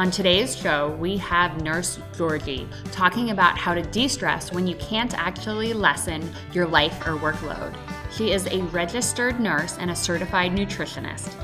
On 0.00 0.10
today's 0.10 0.56
show, 0.56 0.96
we 0.98 1.18
have 1.18 1.60
Nurse 1.60 1.98
Georgie 2.16 2.66
talking 2.90 3.32
about 3.32 3.58
how 3.58 3.74
to 3.74 3.82
de 3.82 4.08
stress 4.08 4.50
when 4.50 4.66
you 4.66 4.74
can't 4.76 5.12
actually 5.18 5.74
lessen 5.74 6.26
your 6.54 6.66
life 6.66 7.06
or 7.06 7.18
workload. 7.18 7.76
She 8.10 8.32
is 8.32 8.46
a 8.46 8.62
registered 8.68 9.38
nurse 9.40 9.76
and 9.78 9.90
a 9.90 9.94
certified 9.94 10.52
nutritionist. 10.52 11.34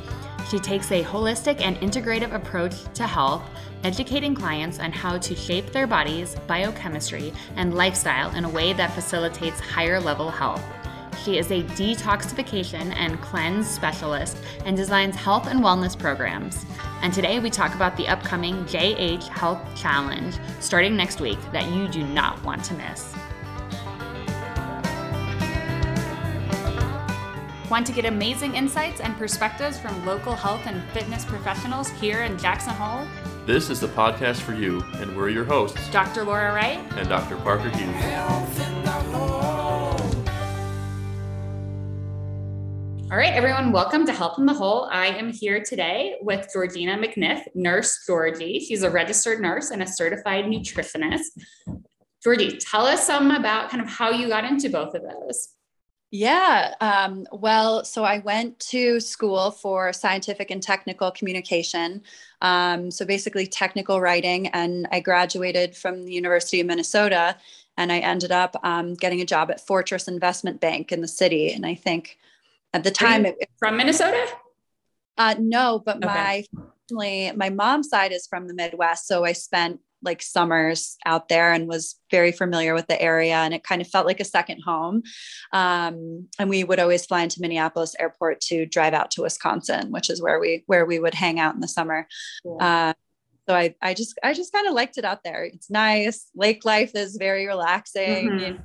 She 0.49 0.59
takes 0.59 0.91
a 0.91 1.05
holistic 1.05 1.61
and 1.61 1.77
integrative 1.81 2.33
approach 2.33 2.83
to 2.95 3.07
health, 3.07 3.43
educating 3.85 4.35
clients 4.35 4.79
on 4.79 4.91
how 4.91 5.19
to 5.19 5.37
shape 5.37 5.71
their 5.71 5.87
bodies, 5.87 6.35
biochemistry, 6.47 7.35
and 7.57 7.75
lifestyle 7.75 8.35
in 8.35 8.47
a 8.47 8.49
way 8.49 8.73
that 8.73 8.95
facilitates 8.95 9.61
higher 9.61 10.01
level 10.01 10.31
health. 10.31 10.65
She 11.27 11.39
is 11.39 11.51
a 11.51 11.61
detoxification 11.61 12.95
and 12.95 13.21
cleanse 13.21 13.69
specialist 13.69 14.39
and 14.65 14.77
designs 14.77 15.17
health 15.17 15.49
and 15.49 15.59
wellness 15.59 15.99
programs. 15.99 16.65
And 17.03 17.13
today 17.13 17.41
we 17.41 17.51
talk 17.51 17.75
about 17.75 17.97
the 17.97 18.07
upcoming 18.07 18.65
JH 18.67 19.27
Health 19.27 19.59
Challenge 19.75 20.39
starting 20.61 20.97
next 20.97 21.21
week 21.21 21.41
that 21.51 21.69
you 21.73 21.89
do 21.89 22.05
not 22.07 22.41
want 22.45 22.63
to 22.67 22.75
miss. 22.75 23.13
Want 27.69 27.85
to 27.89 27.93
get 27.93 28.05
amazing 28.05 28.55
insights 28.55 29.01
and 29.01 29.17
perspectives 29.19 29.81
from 29.81 30.07
local 30.07 30.37
health 30.37 30.65
and 30.67 30.81
fitness 30.91 31.25
professionals 31.25 31.89
here 31.89 32.23
in 32.23 32.39
Jackson 32.39 32.75
Hole? 32.75 33.05
This 33.47 33.69
is 33.69 33.81
the 33.81 33.89
podcast 33.89 34.43
for 34.43 34.55
you, 34.55 34.81
and 34.99 35.17
we're 35.17 35.31
your 35.31 35.45
hosts, 35.45 35.91
Dr. 35.91 36.23
Laura 36.23 36.55
Wright 36.55 36.79
and 36.93 37.09
Dr. 37.09 37.35
Parker 37.39 37.71
Hughes. 37.71 38.76
All 43.09 43.17
right, 43.17 43.35
everyone, 43.35 43.71
welcome 43.71 44.05
to 44.05 44.13
Health 44.13 44.37
in 44.37 44.47
the 44.47 44.53
Hole. 44.53 44.89
I 44.91 45.07
am 45.07 45.33
here 45.33 45.63
today 45.63 46.17
with 46.23 46.51
Georgina 46.53 46.99
McNiff, 46.99 47.43
Nurse 47.55 48.05
Georgie. 48.05 48.59
She's 48.59 48.83
a 48.83 48.91
registered 48.91 49.41
nurse 49.41 49.71
and 49.71 49.81
a 49.81 49.87
certified 49.87 50.47
nutritionist. 50.47 51.41
Georgie, 52.25 52.59
tell 52.59 52.85
us 52.85 53.07
some 53.07 53.31
about 53.31 53.71
kind 53.71 53.81
of 53.81 53.89
how 53.89 54.11
you 54.11 54.27
got 54.27 54.45
into 54.45 54.69
both 54.69 54.97
of 54.97 55.03
those. 55.03 55.51
Yeah. 56.11 56.75
Um, 56.81 57.29
well, 57.31 57.85
so 57.85 58.03
I 58.03 58.19
went 58.19 58.59
to 58.71 58.99
school 58.99 59.53
for 59.53 59.93
scientific 59.93 60.51
and 60.51 60.61
technical 60.61 61.13
communication. 61.13 62.03
Um, 62.43 62.91
so 62.91 63.07
basically, 63.07 63.47
technical 63.47 64.01
writing, 64.01 64.49
and 64.49 64.89
I 64.91 64.99
graduated 64.99 65.77
from 65.77 66.05
the 66.05 66.13
University 66.13 66.61
of 66.61 66.67
Minnesota. 66.67 67.37
And 67.77 67.93
I 67.93 67.99
ended 67.99 68.33
up 68.33 68.57
um, 68.65 68.95
getting 68.95 69.21
a 69.21 69.27
job 69.27 69.51
at 69.53 69.65
Fortress 69.65 70.09
Investment 70.09 70.61
Bank 70.61 70.91
in 70.91 71.03
the 71.03 71.09
city. 71.09 71.53
And 71.53 71.65
I 71.65 71.75
think 71.75 72.19
at 72.77 72.85
the 72.85 72.91
time, 72.91 73.27
it, 73.27 73.37
from 73.59 73.77
Minnesota? 73.77 74.27
Uh, 75.19 75.35
no, 75.39 75.83
but 75.85 75.97
okay. 75.97 76.07
my 76.07 76.45
family, 76.89 77.33
my 77.35 77.51
mom's 77.51 77.89
side 77.89 78.13
is 78.13 78.27
from 78.27 78.49
the 78.49 78.55
Midwest. 78.55 79.07
So 79.07 79.25
I 79.25 79.33
spent 79.33 79.81
like 80.03 80.23
summers 80.23 80.97
out 81.07 81.29
there 81.29 81.53
and 81.53 81.67
was 81.67 81.97
very 82.11 82.33
familiar 82.33 82.75
with 82.75 82.87
the 82.87 83.01
area 83.01 83.35
and 83.35 83.55
it 83.55 83.65
kind 83.65 83.81
of 83.81 83.89
felt 83.89 84.07
like 84.07 84.21
a 84.21 84.25
second 84.25 84.61
home 84.61 85.03
um, 85.53 86.29
and 86.39 86.51
we 86.51 86.65
would 86.65 86.79
always 86.79 87.07
fly 87.07 87.23
into 87.23 87.41
minneapolis 87.41 87.95
airport 87.99 88.41
to 88.41 88.67
drive 88.67 88.93
out 88.93 89.11
to 89.11 89.23
wisconsin 89.23 89.91
which 89.91 90.11
is 90.11 90.23
where 90.23 90.39
we 90.39 90.63
where 90.67 90.85
we 90.85 90.99
would 90.99 91.15
hang 91.15 91.41
out 91.41 91.55
in 91.55 91.61
the 91.61 91.69
summer 91.69 92.07
yeah. 92.45 92.91
uh, 92.91 92.93
so 93.49 93.55
I, 93.55 93.75
I 93.81 93.95
just 93.95 94.19
i 94.23 94.35
just 94.35 94.53
kind 94.53 94.67
of 94.67 94.75
liked 94.75 94.99
it 94.99 95.05
out 95.05 95.25
there 95.25 95.45
it's 95.45 95.71
nice 95.71 96.29
lake 96.35 96.65
life 96.65 96.93
is 96.95 97.17
very 97.17 97.47
relaxing 97.47 98.29
mm-hmm. 98.29 98.39
you 98.39 98.51
know, 98.53 98.59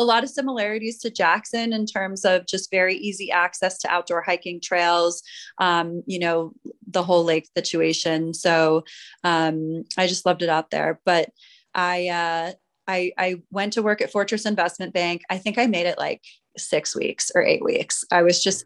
a 0.00 0.04
lot 0.04 0.24
of 0.24 0.30
similarities 0.30 0.98
to 1.00 1.10
Jackson 1.10 1.72
in 1.72 1.84
terms 1.84 2.24
of 2.24 2.46
just 2.46 2.70
very 2.70 2.96
easy 2.96 3.30
access 3.30 3.78
to 3.78 3.90
outdoor 3.90 4.22
hiking 4.22 4.60
trails, 4.60 5.22
um, 5.58 6.02
you 6.06 6.18
know, 6.18 6.52
the 6.88 7.02
whole 7.02 7.22
lake 7.22 7.46
situation. 7.54 8.32
So 8.32 8.84
um, 9.24 9.84
I 9.98 10.06
just 10.06 10.24
loved 10.24 10.42
it 10.42 10.48
out 10.48 10.70
there. 10.70 11.00
But 11.04 11.28
I, 11.74 12.08
uh, 12.08 12.52
I, 12.88 13.12
I 13.18 13.42
went 13.50 13.74
to 13.74 13.82
work 13.82 14.00
at 14.00 14.10
Fortress 14.10 14.46
Investment 14.46 14.94
Bank. 14.94 15.22
I 15.28 15.36
think 15.36 15.58
I 15.58 15.66
made 15.66 15.86
it 15.86 15.98
like 15.98 16.22
six 16.56 16.96
weeks 16.96 17.30
or 17.34 17.44
eight 17.44 17.62
weeks. 17.62 18.04
I 18.10 18.22
was 18.22 18.42
just, 18.42 18.64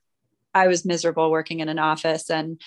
I 0.55 0.69
was 0.69 0.84
miserable 0.84 1.33
working 1.33 1.59
in 1.59 1.69
an 1.69 1.81
office 1.81 2.31
and 2.31 2.61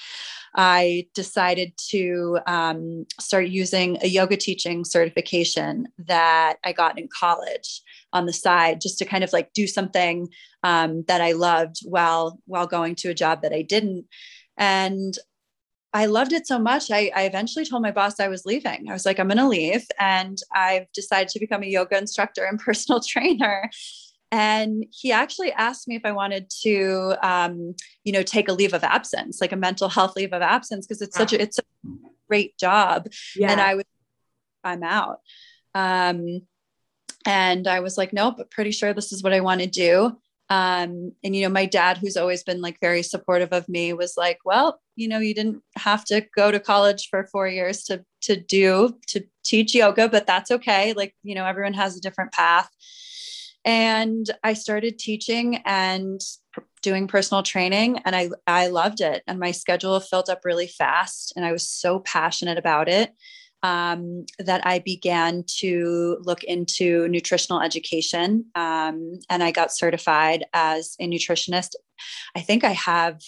I 0.58 1.06
decided 1.14 1.74
to 1.90 2.40
um, 2.48 3.06
start 3.20 3.48
using 3.48 4.00
a 4.02 4.08
yoga 4.08 4.36
teaching 4.36 4.84
certification 4.84 5.88
that 6.00 6.58
I 6.64 6.74
got 6.74 6.98
in 6.98 7.08
college 7.08 7.82
on 8.12 8.26
the 8.26 8.34
side 8.34 8.82
just 8.82 8.98
to 8.98 9.06
kind 9.06 9.24
of 9.24 9.32
like 9.32 9.54
do 9.54 9.68
something 9.68 10.28
um, 10.64 11.04
that 11.08 11.22
I 11.22 11.34
loved 11.34 11.82
while 11.86 12.40
while 12.46 12.66
going 12.66 12.96
to 12.96 13.10
a 13.10 13.14
job 13.14 13.44
that 13.44 13.54
I 13.54 13.62
didn't. 13.62 14.06
And 14.58 15.16
I 15.94 16.08
loved 16.08 16.34
it 16.34 16.48
so 16.48 16.60
much. 16.60 16.92
I, 16.92 17.12
I 17.16 17.24
eventually 17.24 17.66
told 17.66 17.82
my 17.82 17.92
boss 17.92 18.20
I 18.20 18.28
was 18.28 18.46
leaving. 18.46 18.90
I 18.90 18.94
was 18.94 19.06
like, 19.06 19.20
I'm 19.20 19.28
going 19.28 19.38
to 19.38 19.48
leave. 19.48 19.86
And 20.00 20.38
I've 20.54 20.92
decided 20.94 21.30
to 21.30 21.40
become 21.40 21.64
a 21.64 21.68
yoga 21.68 21.98
instructor 21.98 22.44
and 22.46 22.60
personal 22.68 23.02
trainer. 23.02 23.70
And 24.32 24.86
he 24.92 25.12
actually 25.12 25.52
asked 25.54 25.88
me 25.88 25.96
if 25.96 26.06
I 26.06 26.12
wanted 26.12 26.50
to, 26.64 27.16
um, 27.22 27.76
you 28.04 28.12
know, 28.12 28.24
take 28.24 28.50
a 28.50 28.54
leave 28.54 28.74
of 28.74 28.84
absence, 28.84 29.40
like 29.40 29.54
a 29.54 29.58
mental 29.58 29.88
health 29.88 30.16
leave 30.16 30.34
of 30.34 30.42
absence, 30.42 30.86
because 30.86 31.02
it's 31.02 31.18
wow. 31.18 31.26
such 31.26 31.34
a, 31.34 31.42
it's 31.42 31.60
a 31.60 31.64
great 32.28 32.58
job. 32.58 33.08
Yeah. 33.36 33.52
And 33.52 33.62
I 33.62 33.76
was, 33.76 33.86
I'm 34.64 34.84
out. 34.84 35.20
Um, 35.74 36.42
and 37.26 37.68
I 37.68 37.80
was 37.80 37.98
like, 37.98 38.12
nope, 38.12 38.36
but 38.38 38.52
pretty 38.52 38.72
sure 38.72 38.94
this 38.94 39.12
is 39.12 39.24
what 39.24 39.34
I 39.34 39.40
want 39.40 39.62
to 39.62 39.68
do. 39.68 40.18
Um, 40.50 41.12
and 41.24 41.36
you 41.36 41.44
know, 41.44 41.50
my 41.50 41.66
dad, 41.66 41.98
who's 41.98 42.16
always 42.16 42.44
been 42.44 42.62
like 42.62 42.80
very 42.80 43.04
supportive 43.04 43.52
of 43.52 43.68
me, 43.68 43.94
was 43.94 44.16
like, 44.16 44.40
well, 44.46 44.80
you 44.96 45.10
know, 45.10 45.20
you 45.20 45.34
didn't 45.34 45.62
have 45.76 46.06
to 46.06 46.26
go 46.36 46.52
to 46.52 46.60
college 46.60 47.10
for 47.10 47.28
four 47.28 47.48
years 47.48 47.84
to 47.86 48.04
to 48.22 48.38
do 48.38 48.98
to 49.08 49.26
teach 49.44 49.76
yoga, 49.76 50.08
but 50.08 50.26
that's 50.26 50.52
okay. 50.52 50.94
Like, 50.94 51.14
you 51.22 51.36
know, 51.36 51.46
everyone 51.46 51.74
has 51.74 51.98
a 51.98 52.02
different 52.02 52.32
path. 52.32 52.70
And 53.68 54.26
I 54.46 54.54
started 54.54 54.98
teaching 54.98 55.58
and 55.66 56.22
doing 56.82 57.06
personal 57.06 57.44
training 57.44 58.00
and 58.06 58.16
I 58.16 58.30
I 58.48 58.68
loved 58.68 59.02
it. 59.02 59.24
And 59.28 59.40
my 59.40 59.52
schedule 59.52 60.00
filled 60.00 60.30
up 60.30 60.46
really 60.46 60.68
fast 60.68 61.34
and 61.36 61.46
I 61.46 61.52
was 61.52 61.70
so 61.70 62.00
passionate 62.00 62.58
about 62.58 62.88
it 62.88 63.12
um, 63.64 64.26
that 64.40 64.66
I 64.66 64.80
began 64.80 65.44
to 65.60 66.18
look 66.22 66.46
into 66.46 67.10
nutritional 67.10 67.62
education. 67.62 68.46
Um, 68.56 69.20
and 69.30 69.44
I 69.44 69.52
got 69.52 69.74
certified 69.74 70.46
as 70.54 70.96
a 71.02 71.08
nutritionist. 71.08 71.72
I 72.38 72.42
think 72.42 72.64
I 72.64 72.72
have 72.72 73.20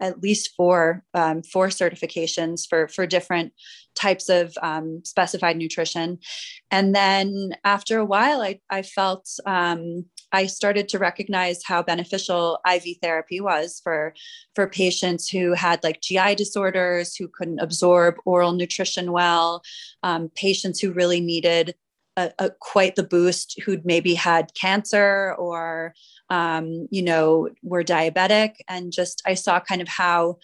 at 0.00 0.22
least 0.22 0.52
four 0.56 1.04
um, 1.14 1.42
four 1.42 1.68
certifications 1.68 2.68
for 2.68 2.88
for 2.88 3.06
different 3.06 3.52
types 3.94 4.28
of 4.28 4.56
um, 4.62 5.00
specified 5.04 5.56
nutrition. 5.56 6.18
And 6.70 6.94
then 6.94 7.54
after 7.64 7.98
a 7.98 8.04
while 8.04 8.40
i, 8.40 8.60
I 8.70 8.82
felt 8.82 9.28
um, 9.46 10.06
I 10.32 10.46
started 10.46 10.88
to 10.88 10.98
recognize 10.98 11.62
how 11.64 11.82
beneficial 11.82 12.58
IV 12.68 12.96
therapy 13.00 13.40
was 13.40 13.80
for 13.82 14.14
for 14.56 14.68
patients 14.68 15.28
who 15.28 15.52
had 15.52 15.82
like 15.84 16.00
GI 16.00 16.34
disorders, 16.34 17.14
who 17.14 17.28
couldn't 17.28 17.60
absorb 17.60 18.16
oral 18.24 18.52
nutrition 18.52 19.12
well, 19.12 19.62
um, 20.02 20.30
patients 20.34 20.80
who 20.80 20.92
really 20.92 21.20
needed 21.20 21.76
a, 22.16 22.32
a, 22.38 22.50
quite 22.60 22.96
the 22.96 23.02
boost, 23.02 23.60
who'd 23.62 23.84
maybe 23.84 24.14
had 24.14 24.54
cancer 24.54 25.34
or 25.38 25.94
um, 26.30 26.86
you 26.90 27.02
know 27.02 27.48
were 27.62 27.84
diabetic, 27.84 28.54
and 28.68 28.92
just 28.92 29.22
I 29.26 29.34
saw 29.34 29.60
kind 29.60 29.82
of 29.82 29.88
how 29.88 30.38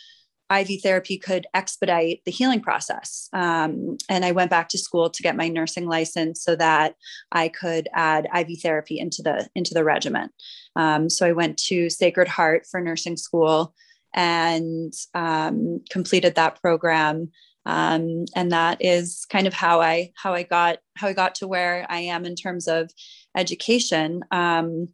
IV 0.51 0.83
therapy 0.83 1.17
could 1.17 1.47
expedite 1.55 2.23
the 2.25 2.33
healing 2.33 2.61
process. 2.61 3.29
Um, 3.33 3.97
and 4.09 4.25
I 4.25 4.33
went 4.33 4.51
back 4.51 4.69
to 4.71 4.79
school 4.79 5.09
to 5.09 5.23
get 5.23 5.37
my 5.37 5.49
nursing 5.49 5.87
license 5.87 6.43
so 6.43 6.57
that 6.57 6.97
I 7.31 7.49
could 7.49 7.89
add 7.93 8.29
IV 8.37 8.61
therapy 8.61 8.99
into 8.99 9.23
the 9.23 9.49
into 9.55 9.75
the 9.75 9.85
regimen. 9.85 10.31
Um, 10.77 11.09
so 11.09 11.27
I 11.27 11.33
went 11.33 11.57
to 11.65 11.89
Sacred 11.89 12.29
Heart 12.29 12.67
for 12.71 12.81
nursing 12.81 13.17
school 13.17 13.75
and 14.13 14.93
um, 15.15 15.83
completed 15.91 16.35
that 16.35 16.61
program. 16.61 17.31
Um, 17.67 18.25
and 18.35 18.53
that 18.53 18.79
is 18.81 19.27
kind 19.31 19.47
of 19.47 19.53
how 19.53 19.81
I 19.81 20.13
how 20.17 20.33
I 20.33 20.43
got 20.43 20.79
how 20.97 21.09
I 21.09 21.13
got 21.13 21.37
to 21.37 21.49
where 21.49 21.87
I 21.89 22.01
am 22.01 22.25
in 22.25 22.35
terms 22.35 22.69
of 22.69 22.91
education. 23.37 24.23
Um, 24.31 24.89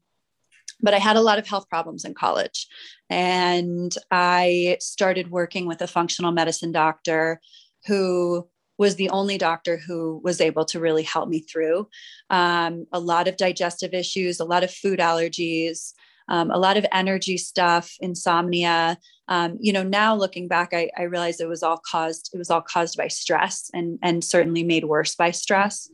but 0.80 0.94
I 0.94 0.98
had 0.98 1.16
a 1.16 1.22
lot 1.22 1.38
of 1.38 1.46
health 1.46 1.68
problems 1.68 2.04
in 2.04 2.14
college. 2.14 2.66
And 3.08 3.94
I 4.10 4.76
started 4.80 5.30
working 5.30 5.66
with 5.66 5.80
a 5.80 5.86
functional 5.86 6.32
medicine 6.32 6.72
doctor 6.72 7.40
who 7.86 8.48
was 8.78 8.96
the 8.96 9.10
only 9.10 9.38
doctor 9.38 9.78
who 9.78 10.20
was 10.22 10.40
able 10.40 10.64
to 10.66 10.80
really 10.80 11.02
help 11.02 11.28
me 11.28 11.40
through 11.40 11.88
um, 12.28 12.86
a 12.92 13.00
lot 13.00 13.26
of 13.26 13.36
digestive 13.36 13.94
issues, 13.94 14.38
a 14.38 14.44
lot 14.44 14.64
of 14.64 14.70
food 14.70 14.98
allergies, 14.98 15.92
um, 16.28 16.50
a 16.50 16.58
lot 16.58 16.76
of 16.76 16.86
energy 16.92 17.38
stuff, 17.38 17.94
insomnia. 18.00 18.98
Um, 19.28 19.56
you 19.60 19.72
know, 19.72 19.82
now 19.82 20.14
looking 20.14 20.48
back, 20.48 20.72
I, 20.72 20.90
I 20.96 21.02
realized 21.02 21.40
it 21.40 21.48
was 21.48 21.62
all 21.62 21.80
caused. 21.90 22.30
It 22.32 22.38
was 22.38 22.50
all 22.50 22.62
caused 22.62 22.96
by 22.96 23.08
stress, 23.08 23.70
and 23.72 23.98
and 24.02 24.24
certainly 24.24 24.62
made 24.62 24.84
worse 24.84 25.14
by 25.14 25.30
stress. 25.30 25.88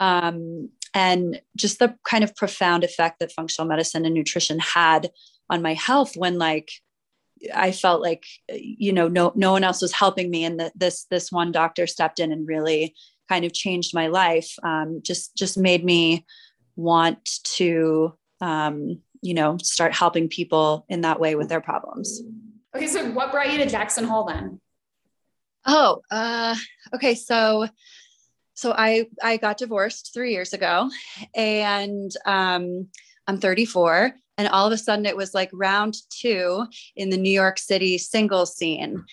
Um, 0.00 0.70
and 0.94 1.40
just 1.56 1.78
the 1.78 1.96
kind 2.04 2.22
of 2.22 2.36
profound 2.36 2.84
effect 2.84 3.18
that 3.20 3.32
functional 3.32 3.68
medicine 3.68 4.04
and 4.04 4.14
nutrition 4.14 4.58
had 4.58 5.10
on 5.48 5.62
my 5.62 5.74
health 5.74 6.16
when 6.16 6.38
like 6.38 6.70
I 7.54 7.72
felt 7.72 8.02
like 8.02 8.24
you 8.48 8.92
know 8.92 9.08
no 9.08 9.32
no 9.34 9.52
one 9.52 9.64
else 9.64 9.82
was 9.82 9.92
helping 9.92 10.30
me, 10.30 10.44
and 10.44 10.60
that 10.60 10.72
this 10.78 11.06
this 11.10 11.32
one 11.32 11.50
doctor 11.52 11.86
stepped 11.86 12.20
in 12.20 12.30
and 12.32 12.46
really 12.46 12.94
kind 13.28 13.44
of 13.44 13.52
changed 13.52 13.94
my 13.94 14.08
life. 14.08 14.54
Um, 14.62 15.00
just 15.02 15.36
just 15.36 15.58
made 15.58 15.84
me 15.84 16.24
want 16.76 17.40
to 17.56 18.14
um, 18.40 19.00
you 19.22 19.34
know 19.34 19.56
start 19.58 19.94
helping 19.94 20.28
people 20.28 20.84
in 20.88 21.00
that 21.02 21.20
way 21.20 21.34
with 21.34 21.48
their 21.48 21.60
problems. 21.60 22.20
Okay, 22.74 22.86
so 22.86 23.10
what 23.12 23.32
brought 23.32 23.50
you 23.50 23.58
to 23.58 23.66
Jackson 23.66 24.04
Hole 24.04 24.24
then? 24.24 24.60
Oh, 25.64 26.00
uh, 26.10 26.56
okay. 26.94 27.14
So 27.14 27.66
so 28.54 28.74
I 28.76 29.06
I 29.22 29.36
got 29.36 29.58
divorced 29.58 30.12
three 30.12 30.32
years 30.32 30.52
ago, 30.52 30.90
and 31.34 32.10
um, 32.26 32.88
I'm 33.26 33.38
34, 33.38 34.12
and 34.38 34.48
all 34.48 34.66
of 34.66 34.72
a 34.72 34.78
sudden 34.78 35.06
it 35.06 35.16
was 35.16 35.34
like 35.34 35.50
round 35.52 35.94
two 36.10 36.66
in 36.96 37.10
the 37.10 37.16
New 37.16 37.32
York 37.32 37.58
City 37.58 37.98
single 37.98 38.46
scene, 38.46 39.04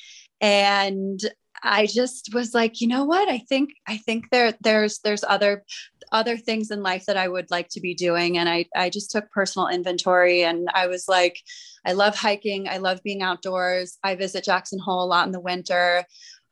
and 0.42 1.20
I 1.64 1.86
just 1.86 2.34
was 2.34 2.54
like, 2.54 2.82
you 2.82 2.88
know 2.88 3.06
what? 3.06 3.30
I 3.30 3.40
think 3.40 3.72
I 3.88 3.98
think 3.98 4.30
there 4.32 4.54
there's 4.62 5.00
there's 5.00 5.24
other 5.24 5.64
other 6.12 6.38
things 6.38 6.72
in 6.72 6.82
life 6.82 7.06
that 7.06 7.18
I 7.18 7.28
would 7.28 7.52
like 7.52 7.70
to 7.70 7.82
be 7.82 7.94
doing, 7.94 8.38
and 8.38 8.50
I 8.50 8.66
I 8.76 8.90
just 8.90 9.12
took 9.12 9.32
personal 9.32 9.68
inventory, 9.68 10.44
and 10.44 10.68
I 10.74 10.88
was 10.88 11.08
like, 11.08 11.40
I 11.86 11.94
love 11.94 12.16
hiking, 12.16 12.68
I 12.68 12.78
love 12.78 13.02
being 13.04 13.22
outdoors. 13.22 13.98
I 14.04 14.16
visit 14.16 14.44
Jackson 14.44 14.80
Hole 14.80 15.04
a 15.04 15.08
lot 15.08 15.26
in 15.26 15.32
the 15.32 15.40
winter. 15.40 16.06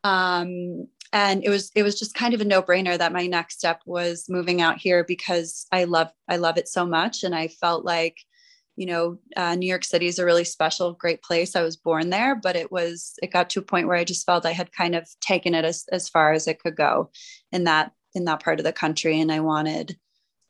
Um, 0.03 0.87
and 1.13 1.43
it 1.43 1.49
was 1.49 1.71
it 1.75 1.83
was 1.83 1.97
just 1.97 2.13
kind 2.13 2.33
of 2.33 2.41
a 2.41 2.45
no-brainer 2.45 2.97
that 2.97 3.13
my 3.13 3.27
next 3.27 3.57
step 3.57 3.81
was 3.85 4.25
moving 4.27 4.61
out 4.61 4.77
here 4.77 5.05
because 5.05 5.65
i 5.71 5.85
love 5.85 6.09
i 6.27 6.35
love 6.35 6.57
it 6.57 6.67
so 6.67 6.85
much 6.85 7.23
and 7.23 7.33
i 7.33 7.47
felt 7.47 7.85
like 7.85 8.17
you 8.77 8.85
know 8.85 9.17
uh, 9.35 9.55
new 9.55 9.67
york 9.67 9.83
city 9.83 10.07
is 10.07 10.19
a 10.19 10.25
really 10.25 10.43
special 10.43 10.93
great 10.93 11.21
place 11.21 11.55
i 11.55 11.61
was 11.61 11.75
born 11.75 12.09
there 12.09 12.35
but 12.35 12.55
it 12.55 12.71
was 12.71 13.13
it 13.21 13.31
got 13.31 13.49
to 13.49 13.59
a 13.59 13.63
point 13.63 13.87
where 13.87 13.97
i 13.97 14.03
just 14.03 14.25
felt 14.25 14.45
i 14.45 14.53
had 14.53 14.71
kind 14.71 14.95
of 14.95 15.07
taken 15.19 15.53
it 15.53 15.65
as, 15.65 15.85
as 15.91 16.07
far 16.07 16.31
as 16.31 16.47
it 16.47 16.59
could 16.59 16.75
go 16.75 17.09
in 17.51 17.65
that 17.65 17.91
in 18.13 18.25
that 18.25 18.41
part 18.41 18.59
of 18.59 18.63
the 18.63 18.73
country 18.73 19.19
and 19.19 19.31
i 19.31 19.39
wanted 19.39 19.97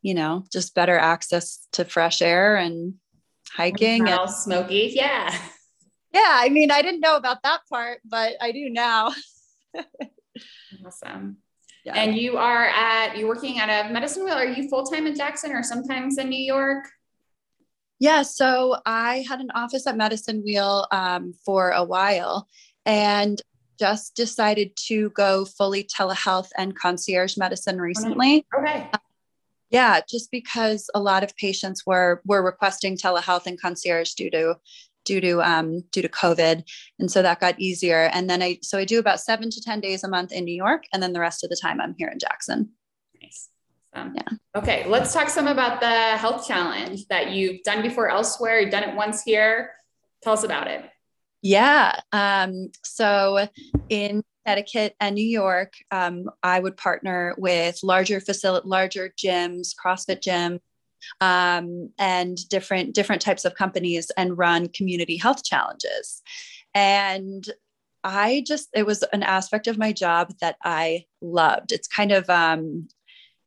you 0.02 0.14
know 0.14 0.44
just 0.52 0.76
better 0.76 0.98
access 0.98 1.68
to 1.72 1.84
fresh 1.84 2.22
air 2.22 2.56
and 2.56 2.94
hiking 3.50 4.08
and 4.08 4.30
smoky 4.30 4.92
yeah 4.94 5.36
yeah 6.14 6.34
i 6.36 6.50
mean 6.50 6.70
i 6.70 6.82
didn't 6.82 7.00
know 7.00 7.16
about 7.16 7.42
that 7.44 7.62
part 7.70 8.00
but 8.06 8.34
i 8.42 8.52
do 8.52 8.70
now 8.70 9.12
Awesome. 10.86 11.38
Yeah. 11.86 11.94
And 11.96 12.16
you 12.16 12.38
are 12.38 12.66
at 12.66 13.18
you're 13.18 13.28
working 13.28 13.60
at 13.60 13.70
a 13.70 13.92
medicine 13.92 14.26
wheel. 14.26 14.34
Are 14.34 14.46
you 14.46 14.70
full 14.70 14.84
time 14.86 15.08
in 15.08 15.16
Jackson 15.16 15.52
or 15.52 15.64
sometimes 15.64 16.18
in 16.18 16.30
New 16.30 16.44
York? 16.44 16.86
Yeah, 18.00 18.22
so 18.22 18.78
I 18.86 19.26
had 19.28 19.40
an 19.40 19.52
office 19.52 19.88
at 19.88 19.98
Medicine 19.98 20.44
Wheel 20.44 20.88
um, 20.92 21.34
for 21.46 21.72
a 21.72 21.84
while, 21.84 22.48
and 22.86 23.42
just 23.80 24.16
decided 24.16 24.72
to 24.88 25.10
go 25.12 25.46
fully 25.46 25.84
telehealth 25.84 26.50
and 26.58 26.78
concierge 26.78 27.38
medicine 27.38 27.80
recently. 27.80 28.46
Okay. 28.58 28.90
Um, 28.94 29.00
yeah, 29.70 30.00
just 30.10 30.32
because 30.32 30.90
a 30.96 31.00
lot 31.00 31.24
of 31.24 31.36
patients 31.36 31.86
were 31.86 32.22
were 32.26 32.44
requesting 32.44 32.98
telehealth 32.98 33.48
and 33.48 33.60
concierge 33.60 34.14
due 34.14 34.32
to 34.32 34.56
due 35.04 35.22
to 35.22 35.42
um, 35.42 35.84
due 35.92 36.02
to 36.02 36.10
COVID, 36.10 36.64
and 37.00 37.12
so 37.12 37.22
that 37.22 37.40
got 37.40 37.60
easier. 37.60 38.10
And 38.14 38.30
then 38.30 38.42
I 38.42 38.60
so 38.62 38.78
I 38.78 38.86
do 38.86 39.00
about 39.00 39.20
seven 39.20 39.50
to 39.50 39.62
ten 39.62 39.82
days 39.82 40.04
a 40.04 40.10
month 40.10 40.32
in 40.32 40.46
New 40.46 40.56
York, 40.56 40.84
and 40.94 41.02
then 41.04 41.14
the 41.14 41.20
rest 41.20 41.44
of 41.44 41.50
the 41.50 41.60
time 41.62 41.82
I'm 41.82 41.96
here 41.98 42.10
in 42.10 42.20
Jackson. 42.20 42.70
Um, 43.98 44.14
yeah. 44.16 44.38
Okay, 44.56 44.86
let's 44.88 45.14
talk 45.14 45.30
some 45.30 45.48
about 45.48 45.82
the 45.82 45.88
health 45.88 46.48
challenge 46.48 47.08
that 47.08 47.32
you've 47.32 47.64
done 47.64 47.82
before 47.82 48.10
elsewhere. 48.10 48.60
You've 48.60 48.72
done 48.72 48.84
it 48.84 48.96
once 48.96 49.24
here. 49.24 49.72
Tell 50.22 50.34
us 50.34 50.44
about 50.44 50.68
it. 50.68 50.86
Yeah. 51.42 52.00
Um, 52.12 52.70
so 52.84 53.48
in 53.90 54.24
Connecticut 54.46 54.96
and 55.00 55.16
New 55.16 55.26
York, 55.26 55.74
um, 55.92 56.30
I 56.44 56.60
would 56.60 56.78
partner 56.78 57.36
with 57.38 57.80
larger 57.84 58.20
facility, 58.20 58.68
larger 58.68 59.14
gyms, 59.18 59.70
CrossFit 59.76 60.22
gyms, 60.22 60.60
um, 61.22 61.92
and 61.98 62.38
different 62.50 62.94
different 62.94 63.22
types 63.22 63.46
of 63.46 63.56
companies 63.56 64.12
and 64.18 64.38
run 64.38 64.68
community 64.70 65.18
health 65.18 65.44
challenges 65.44 66.22
and 66.74 67.50
i 68.04 68.44
just 68.46 68.70
it 68.74 68.86
was 68.86 69.04
an 69.14 69.24
aspect 69.24 69.68
of 69.68 69.78
my 69.78 69.92
job 69.92 70.34
that 70.42 70.56
i 70.64 71.06
loved 71.22 71.72
it's 71.72 71.88
kind 71.88 72.12
of 72.12 72.30
um, 72.30 72.88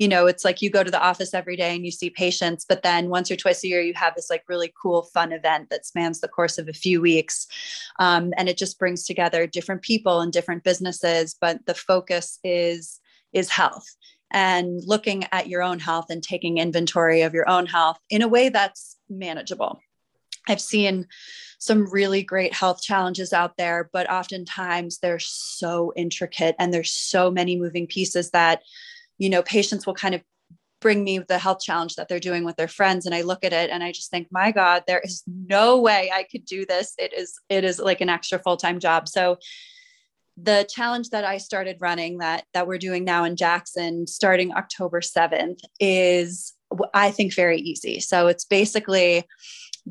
you 0.01 0.09
know 0.09 0.27
it's 0.27 0.45
like 0.45 0.61
you 0.61 0.71
go 0.71 0.83
to 0.83 0.91
the 0.91 1.01
office 1.01 1.33
every 1.35 1.57
day 1.57 1.75
and 1.77 1.85
you 1.85 1.93
see 1.93 2.11
patients 2.11 2.65
but 2.69 2.83
then 2.83 3.09
once 3.09 3.31
or 3.31 3.37
twice 3.37 3.63
a 3.63 3.69
year 3.69 3.81
you 3.81 3.95
have 3.95 4.15
this 4.17 4.31
like 4.31 4.43
really 4.49 4.73
cool 4.81 5.03
fun 5.03 5.31
event 5.31 5.71
that 5.71 5.87
spans 5.87 6.21
the 6.21 6.29
course 6.29 6.59
of 6.59 6.69
a 6.69 6.73
few 6.73 7.01
weeks 7.01 7.47
um, 8.01 8.33
and 8.37 8.49
it 8.49 8.57
just 8.57 8.79
brings 8.79 9.05
together 9.05 9.47
different 9.47 9.83
people 9.83 10.21
and 10.21 10.33
different 10.33 10.65
businesses 10.65 11.37
but 11.41 11.65
the 11.67 11.75
focus 11.75 12.41
is 12.43 12.99
is 13.33 13.49
health 13.49 13.87
and 14.31 14.83
looking 14.85 15.25
at 15.33 15.49
your 15.49 15.63
own 15.63 15.79
health 15.79 16.07
and 16.11 16.23
taking 16.23 16.59
inventory 16.59 17.23
of 17.23 17.35
your 17.35 17.49
own 17.49 17.67
health 17.67 17.99
in 18.09 18.23
a 18.23 18.29
way 18.29 18.49
that's 18.49 18.97
manageable. 19.09 19.81
I've 20.49 20.61
seen 20.61 21.07
some 21.59 21.91
really 21.91 22.23
great 22.23 22.55
health 22.55 22.81
challenges 22.81 23.33
out 23.33 23.57
there, 23.59 23.91
but 23.93 24.11
oftentimes 24.11 24.99
they're 24.99 25.19
so 25.19 25.93
intricate 25.95 26.57
and 26.59 26.73
there's 26.73 26.93
so 26.93 27.31
many 27.31 27.57
moving 27.59 27.87
pieces 27.87 28.31
that, 28.31 28.63
you 29.21 29.31
know, 29.31 29.43
patients 29.43 29.87
will 29.87 29.95
kind 29.95 30.17
of 30.17 30.23
bring 30.81 31.05
me 31.05 31.19
the 31.19 31.39
health 31.39 31.61
challenge 31.61 31.95
that 31.97 32.09
they're 32.09 32.19
doing 32.19 32.43
with 32.43 32.57
their 32.57 32.67
friends 32.67 33.05
and 33.05 33.15
i 33.15 33.21
look 33.21 33.45
at 33.45 33.53
it 33.53 33.69
and 33.69 33.85
i 33.85 33.93
just 33.93 34.11
think 34.11 34.27
my 34.31 34.51
god 34.51 34.83
there 34.87 35.01
is 35.01 35.23
no 35.27 35.79
way 35.79 36.11
i 36.15 36.23
could 36.23 36.43
do 36.47 36.65
this 36.65 36.95
it 36.97 37.13
is 37.13 37.39
it 37.51 37.65
is 37.65 37.79
like 37.79 38.01
an 38.01 38.09
extra 38.09 38.39
full-time 38.39 38.81
job 38.81 39.07
so 39.07 39.37
the 40.43 40.67
challenge 40.73 41.11
that 41.11 41.25
I 41.25 41.39
started 41.39 41.77
running 41.81 42.19
that 42.19 42.45
that 42.55 42.67
we're 42.67 42.79
doing 42.79 43.05
now 43.05 43.25
in 43.25 43.37
Jackson 43.37 44.07
starting 44.07 44.53
October 44.55 45.01
7th 45.01 45.61
is 45.79 46.55
I 46.95 47.11
think 47.11 47.35
very 47.35 47.59
easy. 47.61 48.01
So 48.01 48.29
it's 48.29 48.45
basically 48.45 49.25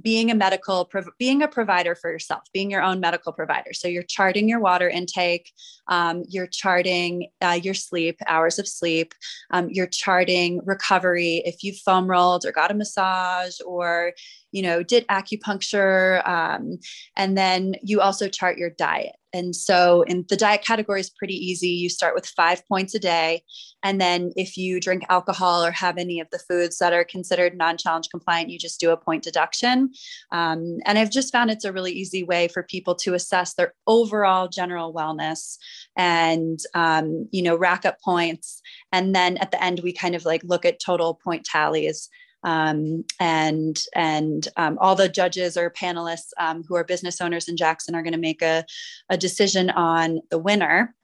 being 0.02 0.32
a 0.32 0.36
medical 0.36 0.90
being 1.18 1.42
a 1.42 1.48
provider 1.48 1.96
for 1.96 2.12
yourself 2.12 2.44
being 2.54 2.70
your 2.70 2.82
own 2.82 3.00
medical 3.00 3.34
provider. 3.34 3.74
So 3.74 3.88
you're 3.88 4.04
charting 4.04 4.48
your 4.48 4.60
water 4.60 4.90
intake 4.90 5.52
um, 5.88 6.24
you're 6.28 6.48
charting 6.48 7.30
uh, 7.42 7.60
your 7.62 7.74
sleep 7.74 8.20
hours 8.28 8.60
of 8.60 8.68
sleep 8.68 9.14
um, 9.52 9.70
you're 9.70 9.88
charting 9.88 10.62
recovery. 10.66 11.42
If 11.46 11.64
you 11.64 11.74
foam 11.74 12.08
rolled 12.08 12.46
or 12.46 12.52
got 12.52 12.72
a 12.72 12.74
massage 12.74 13.58
or 13.66 14.14
you 14.52 14.62
know 14.62 14.84
did 14.84 15.08
acupuncture 15.08 16.28
um, 16.28 16.78
and 17.16 17.38
then 17.38 17.76
you 17.82 18.02
also 18.02 18.28
chart 18.28 18.58
your 18.58 18.70
diet 18.72 19.16
and 19.34 19.56
so 19.56 20.04
in 20.04 20.26
the 20.28 20.36
diet 20.36 20.64
category 20.66 21.00
is 21.00 21.10
pretty 21.10 21.36
easy. 21.36 21.70
You 21.70 21.90
start 21.90 22.16
with 22.16 22.26
five 22.26 22.68
points 22.68 22.96
a 22.96 23.00
day. 23.00 23.44
And 23.84 24.02
then 24.02 24.32
if 24.36 24.58
you 24.58 24.80
drink 24.80 25.04
alcohol 25.10 25.64
or 25.64 25.72
have 25.72 25.98
any 25.98 26.20
of 26.20 26.28
the 26.32 26.40
foods 26.40 26.78
that 26.80 26.94
are 26.94 27.04
considered 27.04 27.56
non-challenge 27.56 28.10
compliant, 28.10 28.50
you 28.50 28.58
just 28.58 28.80
do 28.80 28.92
a 28.92 28.98
point 28.98 29.24
deduction. 29.24 29.92
Um, 30.32 30.78
and 30.86 30.98
I've 30.98 31.12
just 31.12 31.32
found 31.32 31.52
it's 31.52 31.66
a 31.66 31.72
really 31.72 31.92
easy 31.92 32.24
way 32.24 32.48
for 32.48 32.64
people 32.64 32.96
to 32.96 33.14
assess 33.14 33.54
their 33.54 33.74
overall 33.88 34.48
general 34.48 34.94
wellness 34.94 35.58
and, 35.96 36.60
um, 36.74 37.28
you 37.32 37.42
know, 37.42 37.56
rack 37.56 37.86
up 37.86 37.98
points. 38.04 38.62
And 38.92 39.16
then 39.16 39.38
at 39.38 39.52
the 39.52 39.64
end, 39.64 39.82
we 39.84 39.94
kind 39.94 40.16
of 40.16 40.26
like 40.26 40.42
look 40.44 40.66
at 40.66 40.80
total 40.80 41.20
point 41.24 41.46
tallies 41.46 42.10
um, 42.44 43.04
and 43.20 43.84
and 43.94 44.48
um, 44.58 44.78
all 44.80 44.96
the 44.96 45.10
judges 45.10 45.58
or 45.58 45.72
panelists 45.72 46.32
um, 46.40 46.64
who 46.68 46.76
are 46.76 46.84
business 46.84 47.22
owners 47.22 47.48
in 47.48 47.58
Jackson 47.58 47.96
are 47.96 48.04
going 48.04 48.14
to 48.14 48.20
make 48.20 48.42
a, 48.42 48.66
a 49.10 49.18
decision 49.18 49.70
on 49.70 50.20
the 50.30 50.40
winner. 50.40 50.96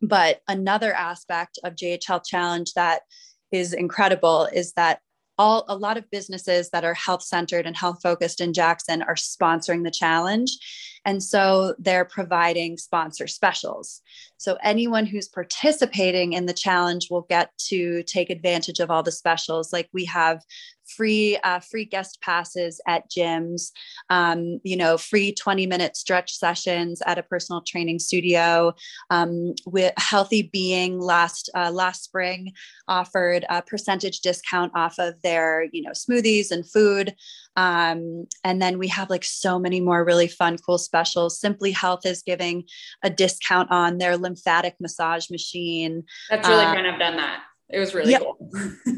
But 0.00 0.40
another 0.46 0.92
aspect 0.92 1.58
of 1.64 1.74
JHL 1.74 2.22
Challenge 2.24 2.72
that 2.74 3.02
is 3.50 3.72
incredible 3.72 4.48
is 4.52 4.72
that 4.74 5.00
all 5.38 5.64
a 5.68 5.76
lot 5.76 5.96
of 5.96 6.10
businesses 6.10 6.70
that 6.70 6.84
are 6.84 6.94
health 6.94 7.22
centered 7.22 7.66
and 7.66 7.76
health 7.76 8.00
focused 8.02 8.40
in 8.40 8.52
Jackson 8.52 9.02
are 9.02 9.14
sponsoring 9.14 9.84
the 9.84 9.90
challenge. 9.90 10.58
And 11.04 11.22
so 11.22 11.74
they're 11.78 12.04
providing 12.04 12.76
sponsor 12.76 13.26
specials. 13.28 14.02
So 14.36 14.58
anyone 14.62 15.06
who's 15.06 15.28
participating 15.28 16.32
in 16.32 16.46
the 16.46 16.52
challenge 16.52 17.08
will 17.10 17.26
get 17.28 17.56
to 17.68 18.02
take 18.02 18.30
advantage 18.30 18.80
of 18.80 18.90
all 18.90 19.02
the 19.02 19.12
specials. 19.12 19.72
Like 19.72 19.88
we 19.92 20.04
have 20.06 20.42
free 20.88 21.36
uh, 21.44 21.60
free 21.60 21.84
guest 21.84 22.20
passes 22.20 22.80
at 22.86 23.08
gyms, 23.10 23.70
um, 24.10 24.60
you 24.62 24.76
know, 24.76 24.98
free 24.98 25.32
20 25.32 25.66
minute 25.66 25.96
stretch 25.96 26.34
sessions 26.34 27.02
at 27.06 27.18
a 27.18 27.22
personal 27.22 27.62
training 27.62 27.98
studio. 27.98 28.74
Um, 29.10 29.54
with 29.66 29.92
Healthy 29.98 30.50
Being 30.52 31.00
last 31.00 31.50
uh, 31.54 31.70
last 31.70 32.04
spring 32.04 32.52
offered 32.86 33.44
a 33.48 33.62
percentage 33.62 34.20
discount 34.20 34.72
off 34.74 34.98
of 34.98 35.20
their 35.22 35.66
you 35.72 35.82
know 35.82 35.92
smoothies 35.92 36.50
and 36.50 36.68
food. 36.68 37.14
Um, 37.56 38.26
and 38.44 38.62
then 38.62 38.78
we 38.78 38.86
have 38.88 39.10
like 39.10 39.24
so 39.24 39.58
many 39.58 39.80
more 39.80 40.04
really 40.04 40.28
fun, 40.28 40.58
cool 40.58 40.78
specials. 40.78 41.40
Simply 41.40 41.72
Health 41.72 42.06
is 42.06 42.22
giving 42.22 42.64
a 43.02 43.10
discount 43.10 43.70
on 43.70 43.98
their 43.98 44.16
lymphatic 44.16 44.76
massage 44.80 45.28
machine. 45.28 46.04
That's 46.30 46.48
really 46.48 46.64
uh, 46.64 46.74
fun. 46.74 46.86
I've 46.86 47.00
done 47.00 47.16
that. 47.16 47.42
It 47.68 47.80
was 47.80 47.94
really 47.94 48.12
yeah. 48.12 48.18
cool. 48.18 48.38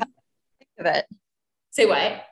of 0.80 0.87
it. 0.87 1.06
Say 1.71 1.87
what? 1.87 2.23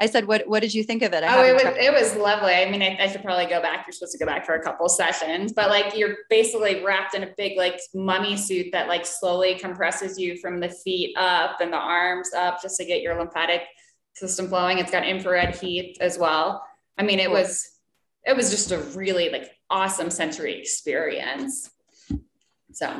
I 0.00 0.06
said, 0.06 0.26
what, 0.26 0.48
what 0.48 0.60
did 0.60 0.74
you 0.74 0.82
think 0.82 1.02
of 1.02 1.12
it? 1.12 1.22
I 1.22 1.36
oh, 1.36 1.44
it 1.44 1.52
was, 1.52 1.76
it 1.76 1.92
was 1.92 2.16
lovely. 2.16 2.54
I 2.54 2.68
mean, 2.68 2.82
I, 2.82 2.96
I, 3.00 3.06
should 3.06 3.22
probably 3.22 3.46
go 3.46 3.62
back. 3.62 3.86
You're 3.86 3.92
supposed 3.92 4.10
to 4.12 4.18
go 4.18 4.26
back 4.26 4.44
for 4.44 4.54
a 4.54 4.60
couple 4.60 4.88
sessions, 4.88 5.52
but 5.52 5.70
like 5.70 5.96
you're 5.96 6.16
basically 6.28 6.84
wrapped 6.84 7.14
in 7.14 7.22
a 7.22 7.28
big 7.36 7.56
like 7.56 7.78
mummy 7.94 8.36
suit 8.36 8.72
that 8.72 8.88
like 8.88 9.06
slowly 9.06 9.56
compresses 9.60 10.18
you 10.18 10.38
from 10.38 10.58
the 10.58 10.68
feet 10.68 11.16
up 11.16 11.60
and 11.60 11.72
the 11.72 11.76
arms 11.76 12.32
up 12.34 12.60
just 12.60 12.78
to 12.78 12.84
get 12.84 13.00
your 13.00 13.16
lymphatic 13.16 13.62
system 14.16 14.48
flowing. 14.48 14.78
It's 14.78 14.90
got 14.90 15.06
infrared 15.06 15.54
heat 15.54 15.98
as 16.00 16.18
well. 16.18 16.66
I 16.98 17.04
mean, 17.04 17.20
it 17.20 17.30
was, 17.30 17.64
it 18.24 18.36
was 18.36 18.50
just 18.50 18.72
a 18.72 18.78
really 18.98 19.30
like 19.30 19.52
awesome 19.70 20.10
sensory 20.10 20.58
experience. 20.58 21.70
So 22.72 22.92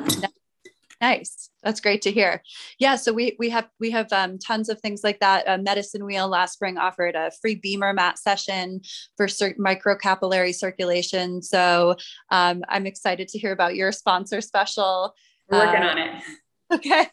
Nice. 1.03 1.49
That's 1.63 1.81
great 1.81 2.01
to 2.03 2.11
hear. 2.13 2.41
Yeah. 2.79 2.95
So 2.95 3.11
we 3.11 3.35
we 3.37 3.49
have 3.49 3.67
we 3.77 3.91
have 3.91 4.07
um, 4.13 4.39
tons 4.39 4.69
of 4.69 4.79
things 4.79 5.01
like 5.03 5.19
that. 5.19 5.45
Uh, 5.45 5.57
Medicine 5.57 6.05
Wheel 6.05 6.29
last 6.29 6.53
spring 6.53 6.77
offered 6.77 7.13
a 7.13 7.29
free 7.41 7.55
BEMER 7.55 7.91
mat 7.91 8.17
session 8.17 8.79
for 9.17 9.27
cir- 9.27 9.55
microcapillary 9.59 10.55
circulation. 10.55 11.41
So 11.41 11.97
um, 12.31 12.63
I'm 12.69 12.85
excited 12.85 13.27
to 13.27 13.37
hear 13.37 13.51
about 13.51 13.75
your 13.75 13.91
sponsor 13.91 14.39
special. 14.39 15.13
We're 15.49 15.65
working 15.65 15.83
uh, 15.83 15.87
on 15.87 15.97
it. 15.97 16.23
Okay. 16.71 17.07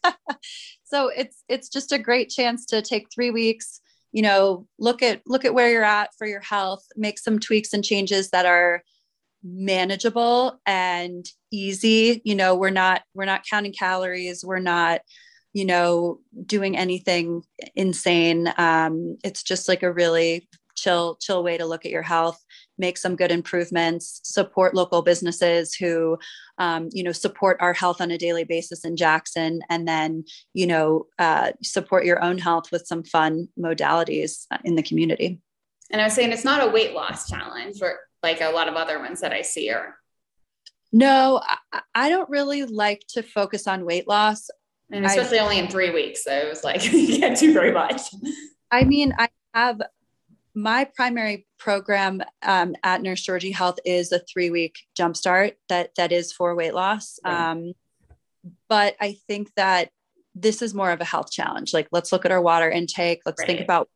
so 0.84 1.08
it's 1.08 1.42
it's 1.48 1.68
just 1.68 1.90
a 1.90 1.98
great 1.98 2.30
chance 2.30 2.66
to 2.66 2.82
take 2.82 3.08
three 3.12 3.32
weeks. 3.32 3.80
You 4.12 4.22
know, 4.22 4.68
look 4.78 5.02
at 5.02 5.20
look 5.26 5.44
at 5.44 5.52
where 5.52 5.68
you're 5.68 5.82
at 5.82 6.10
for 6.16 6.28
your 6.28 6.42
health. 6.42 6.84
Make 6.96 7.18
some 7.18 7.40
tweaks 7.40 7.72
and 7.72 7.84
changes 7.84 8.30
that 8.30 8.46
are 8.46 8.84
manageable 9.42 10.60
and 10.66 11.26
easy. 11.50 12.20
You 12.24 12.34
know 12.34 12.54
we're 12.54 12.70
not 12.70 13.02
we're 13.14 13.24
not 13.24 13.44
counting 13.48 13.72
calories. 13.72 14.44
We're 14.44 14.58
not 14.58 15.00
you 15.52 15.64
know 15.64 16.20
doing 16.46 16.76
anything 16.76 17.42
insane. 17.74 18.52
Um, 18.56 19.18
it's 19.24 19.42
just 19.42 19.68
like 19.68 19.82
a 19.82 19.92
really 19.92 20.48
chill 20.76 21.16
chill 21.20 21.42
way 21.42 21.58
to 21.58 21.66
look 21.66 21.84
at 21.84 21.90
your 21.90 22.02
health 22.02 22.42
make 22.80 22.96
some 22.96 23.14
good 23.14 23.30
improvements 23.30 24.20
support 24.24 24.74
local 24.74 25.02
businesses 25.02 25.74
who 25.74 26.18
um, 26.58 26.88
you 26.92 27.04
know 27.04 27.12
support 27.12 27.56
our 27.60 27.74
health 27.74 28.00
on 28.00 28.10
a 28.10 28.18
daily 28.18 28.44
basis 28.44 28.84
in 28.84 28.96
jackson 28.96 29.60
and 29.68 29.86
then 29.86 30.24
you 30.54 30.66
know 30.66 31.06
uh, 31.18 31.52
support 31.62 32.04
your 32.04 32.22
own 32.24 32.38
health 32.38 32.72
with 32.72 32.86
some 32.86 33.04
fun 33.04 33.46
modalities 33.58 34.46
in 34.64 34.74
the 34.74 34.82
community. 34.82 35.38
And 35.92 36.00
i 36.00 36.04
was 36.04 36.14
saying 36.14 36.32
it's 36.32 36.44
not 36.44 36.66
a 36.66 36.70
weight 36.70 36.94
loss 36.94 37.28
challenge. 37.28 37.82
Or 37.82 37.98
like 38.22 38.40
a 38.40 38.50
lot 38.50 38.68
of 38.68 38.74
other 38.74 38.98
ones 38.98 39.20
that 39.20 39.32
I 39.32 39.42
see 39.42 39.70
are. 39.70 39.96
No, 40.92 41.40
I, 41.72 41.80
I 41.94 42.08
don't 42.08 42.28
really 42.28 42.64
like 42.64 43.02
to 43.10 43.22
focus 43.22 43.66
on 43.66 43.84
weight 43.84 44.08
loss. 44.08 44.50
And 44.90 45.06
especially 45.06 45.38
I, 45.38 45.42
only 45.42 45.58
in 45.58 45.68
three 45.68 45.90
weeks. 45.90 46.24
So 46.24 46.32
it 46.32 46.48
was 46.48 46.64
like, 46.64 46.84
you 46.92 47.18
can't 47.18 47.38
do 47.38 47.52
very 47.52 47.72
much. 47.72 48.02
I 48.70 48.84
mean, 48.84 49.14
I 49.18 49.28
have 49.54 49.80
my 50.54 50.84
primary 50.84 51.46
program 51.58 52.22
um, 52.42 52.74
at 52.82 53.02
Nurse 53.02 53.22
Georgie 53.22 53.52
Health 53.52 53.78
is 53.84 54.10
a 54.10 54.18
three 54.18 54.50
week 54.50 54.78
jumpstart 54.98 55.54
that 55.68 55.94
that 55.96 56.10
is 56.10 56.32
for 56.32 56.54
weight 56.56 56.74
loss. 56.74 57.18
Right. 57.24 57.50
Um, 57.50 57.72
but 58.68 58.96
I 59.00 59.16
think 59.28 59.54
that 59.54 59.90
this 60.34 60.62
is 60.62 60.74
more 60.74 60.90
of 60.90 61.00
a 61.00 61.04
health 61.04 61.30
challenge. 61.30 61.72
Like, 61.74 61.88
let's 61.92 62.12
look 62.12 62.24
at 62.24 62.32
our 62.32 62.40
water 62.40 62.70
intake. 62.70 63.22
Let's 63.26 63.40
right. 63.40 63.46
think 63.46 63.60
about 63.60 63.88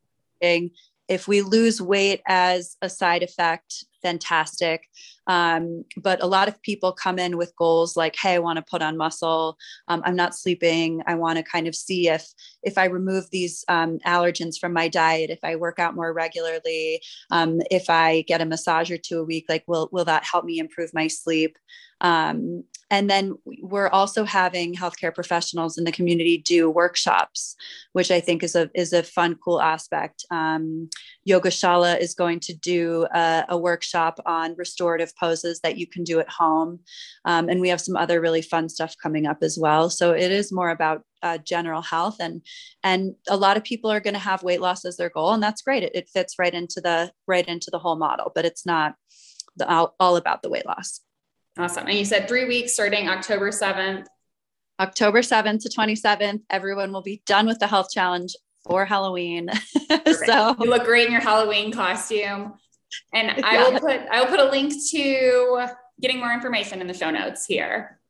if 1.08 1.26
we 1.26 1.42
lose 1.42 1.80
weight 1.80 2.20
as 2.26 2.76
a 2.82 2.88
side 2.88 3.22
effect 3.22 3.84
fantastic. 4.04 4.82
Um, 5.26 5.84
but 5.96 6.22
a 6.22 6.26
lot 6.26 6.48
of 6.48 6.60
people 6.60 6.92
come 6.92 7.18
in 7.18 7.38
with 7.38 7.56
goals 7.56 7.96
like 7.96 8.14
hey 8.20 8.34
i 8.34 8.38
want 8.38 8.58
to 8.58 8.70
put 8.70 8.82
on 8.82 8.98
muscle. 8.98 9.56
Um, 9.88 10.02
i'm 10.04 10.16
not 10.16 10.36
sleeping. 10.36 11.02
I 11.06 11.14
want 11.14 11.38
to 11.38 11.42
kind 11.54 11.66
of 11.66 11.74
see 11.74 12.08
if 12.08 12.24
if 12.62 12.76
i 12.76 12.84
remove 12.84 13.24
these 13.30 13.64
um, 13.68 13.98
allergens 14.06 14.58
from 14.60 14.72
my 14.74 14.88
diet 14.88 15.30
if 15.30 15.42
i 15.42 15.56
work 15.56 15.78
out 15.78 15.96
more 15.96 16.12
regularly 16.12 17.00
um, 17.30 17.60
if 17.70 17.88
i 17.88 18.22
get 18.28 18.42
a 18.42 18.46
massage 18.54 18.90
or 18.90 18.98
two 18.98 19.18
a 19.20 19.24
week 19.24 19.46
like 19.48 19.64
will 19.66 19.88
will 19.92 20.04
that 20.04 20.24
help 20.24 20.44
me 20.44 20.58
improve 20.58 20.92
my 20.92 21.08
sleep? 21.08 21.56
Um, 22.00 22.64
and 22.90 23.08
then 23.08 23.38
we're 23.62 23.88
also 23.88 24.24
having 24.24 24.74
healthcare 24.74 25.14
professionals 25.14 25.78
in 25.78 25.84
the 25.84 25.92
community 25.92 26.38
do 26.38 26.68
workshops, 26.70 27.56
which 27.92 28.10
I 28.10 28.20
think 28.20 28.42
is 28.42 28.54
a 28.54 28.70
is 28.74 28.92
a 28.92 29.02
fun, 29.02 29.36
cool 29.42 29.60
aspect. 29.60 30.24
Um, 30.30 30.90
Yoga 31.24 31.48
Shala 31.48 31.98
is 31.98 32.14
going 32.14 32.40
to 32.40 32.54
do 32.54 33.06
a, 33.14 33.44
a, 33.48 33.58
workshop 33.58 33.93
on 33.94 34.54
restorative 34.56 35.16
poses 35.16 35.60
that 35.60 35.76
you 35.76 35.86
can 35.86 36.04
do 36.04 36.20
at 36.20 36.28
home, 36.28 36.80
um, 37.24 37.48
and 37.48 37.60
we 37.60 37.68
have 37.68 37.80
some 37.80 37.96
other 37.96 38.20
really 38.20 38.42
fun 38.42 38.68
stuff 38.68 38.94
coming 39.02 39.26
up 39.26 39.38
as 39.42 39.58
well. 39.58 39.90
So 39.90 40.12
it 40.12 40.30
is 40.30 40.52
more 40.52 40.70
about 40.70 41.02
uh, 41.22 41.38
general 41.38 41.82
health, 41.82 42.16
and 42.20 42.42
and 42.82 43.14
a 43.28 43.36
lot 43.36 43.56
of 43.56 43.64
people 43.64 43.90
are 43.90 44.00
going 44.00 44.14
to 44.14 44.20
have 44.20 44.42
weight 44.42 44.60
loss 44.60 44.84
as 44.84 44.96
their 44.96 45.10
goal, 45.10 45.32
and 45.32 45.42
that's 45.42 45.62
great. 45.62 45.82
It, 45.82 45.92
it 45.94 46.08
fits 46.08 46.38
right 46.38 46.54
into 46.54 46.80
the 46.80 47.12
right 47.26 47.46
into 47.46 47.70
the 47.70 47.78
whole 47.78 47.96
model, 47.96 48.32
but 48.34 48.44
it's 48.44 48.66
not 48.66 48.94
the, 49.56 49.68
all, 49.68 49.94
all 50.00 50.16
about 50.16 50.42
the 50.42 50.50
weight 50.50 50.66
loss. 50.66 51.00
Awesome. 51.58 51.86
And 51.86 51.96
you 51.96 52.04
said 52.04 52.26
three 52.26 52.46
weeks 52.46 52.72
starting 52.72 53.08
October 53.08 53.50
7th. 53.50 54.06
October 54.80 55.20
7th 55.20 55.62
to 55.62 55.68
27th. 55.68 56.40
Everyone 56.50 56.92
will 56.92 57.02
be 57.02 57.22
done 57.26 57.46
with 57.46 57.60
the 57.60 57.66
health 57.66 57.88
challenge 57.92 58.34
for 58.64 58.84
Halloween. 58.84 59.48
so 60.26 60.56
you 60.60 60.68
look 60.68 60.84
great 60.84 61.06
in 61.06 61.12
your 61.12 61.20
Halloween 61.20 61.70
costume. 61.70 62.54
And 63.12 63.44
I 63.44 63.68
will 63.68 63.80
put 63.80 64.00
I 64.10 64.20
will 64.20 64.28
put 64.28 64.40
a 64.40 64.50
link 64.50 64.72
to 64.90 65.68
getting 66.00 66.18
more 66.18 66.32
information 66.32 66.80
in 66.80 66.86
the 66.86 66.94
show 66.94 67.10
notes 67.10 67.46
here. 67.46 68.00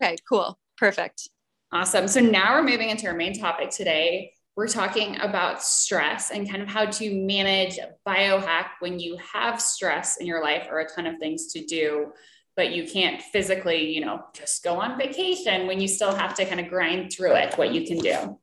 Okay, 0.00 0.16
cool. 0.28 0.58
Perfect. 0.76 1.28
Awesome. 1.72 2.08
So 2.08 2.20
now 2.20 2.54
we're 2.54 2.64
moving 2.64 2.90
into 2.90 3.06
our 3.06 3.14
main 3.14 3.38
topic 3.38 3.70
today. 3.70 4.32
We're 4.56 4.68
talking 4.68 5.18
about 5.20 5.62
stress 5.62 6.30
and 6.30 6.48
kind 6.48 6.62
of 6.62 6.68
how 6.68 6.86
to 6.86 7.14
manage 7.14 7.78
biohack 8.06 8.66
when 8.80 8.98
you 8.98 9.16
have 9.32 9.60
stress 9.60 10.16
in 10.16 10.26
your 10.26 10.42
life 10.42 10.66
or 10.70 10.80
a 10.80 10.88
ton 10.88 11.06
of 11.06 11.18
things 11.18 11.52
to 11.52 11.64
do 11.64 12.12
but 12.60 12.72
you 12.72 12.86
can't 12.86 13.22
physically, 13.22 13.94
you 13.94 14.04
know, 14.04 14.22
just 14.34 14.62
go 14.62 14.78
on 14.78 14.98
vacation 14.98 15.66
when 15.66 15.80
you 15.80 15.88
still 15.88 16.14
have 16.14 16.34
to 16.34 16.44
kind 16.44 16.60
of 16.60 16.68
grind 16.68 17.10
through 17.10 17.34
it, 17.34 17.56
what 17.56 17.72
you 17.72 17.86
can 17.86 17.96
do. 17.96 18.38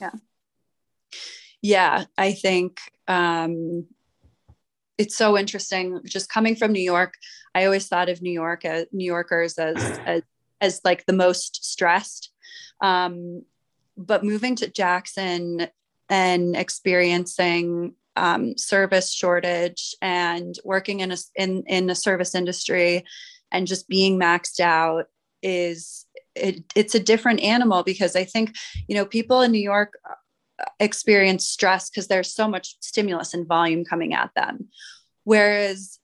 Yeah. 0.00 0.10
Yeah. 1.60 2.04
I 2.16 2.32
think 2.34 2.78
um, 3.08 3.86
it's 4.98 5.16
so 5.16 5.38
interesting. 5.38 6.00
Just 6.04 6.28
coming 6.28 6.56
from 6.56 6.72
New 6.72 6.82
York, 6.82 7.14
I 7.54 7.64
always 7.64 7.88
thought 7.88 8.08
of 8.08 8.20
New 8.20 8.32
York 8.32 8.64
as 8.64 8.86
New 8.92 9.04
Yorkers 9.04 9.58
as, 9.58 9.76
as, 10.06 10.22
as 10.60 10.80
like 10.84 11.06
the 11.06 11.12
most 11.12 11.64
stressed. 11.64 12.30
Um, 12.82 13.44
but 13.96 14.24
moving 14.24 14.56
to 14.56 14.70
Jackson 14.70 15.68
and 16.08 16.56
experiencing 16.56 17.94
um, 18.16 18.56
service 18.56 19.12
shortage 19.12 19.94
and 20.02 20.54
working 20.64 21.00
in 21.00 21.12
a 21.12 21.16
in 21.36 21.62
in 21.66 21.88
a 21.88 21.94
service 21.94 22.34
industry 22.34 23.04
and 23.52 23.66
just 23.66 23.88
being 23.88 24.18
maxed 24.18 24.60
out 24.60 25.06
is 25.42 26.06
it, 26.34 26.64
it's 26.74 26.94
a 26.94 27.00
different 27.00 27.40
animal 27.40 27.82
because 27.82 28.16
I 28.16 28.24
think, 28.24 28.56
you 28.88 28.94
know, 28.94 29.04
people 29.04 29.42
in 29.42 29.52
New 29.52 29.60
York 29.60 29.92
uh, 30.08 30.14
experience 30.80 31.46
stress 31.46 31.90
because 31.90 32.08
there's 32.08 32.34
so 32.34 32.48
much 32.48 32.76
stimulus 32.80 33.34
and 33.34 33.46
volume 33.46 33.84
coming 33.84 34.14
at 34.14 34.30
them. 34.34 34.68
Whereas 35.24 35.98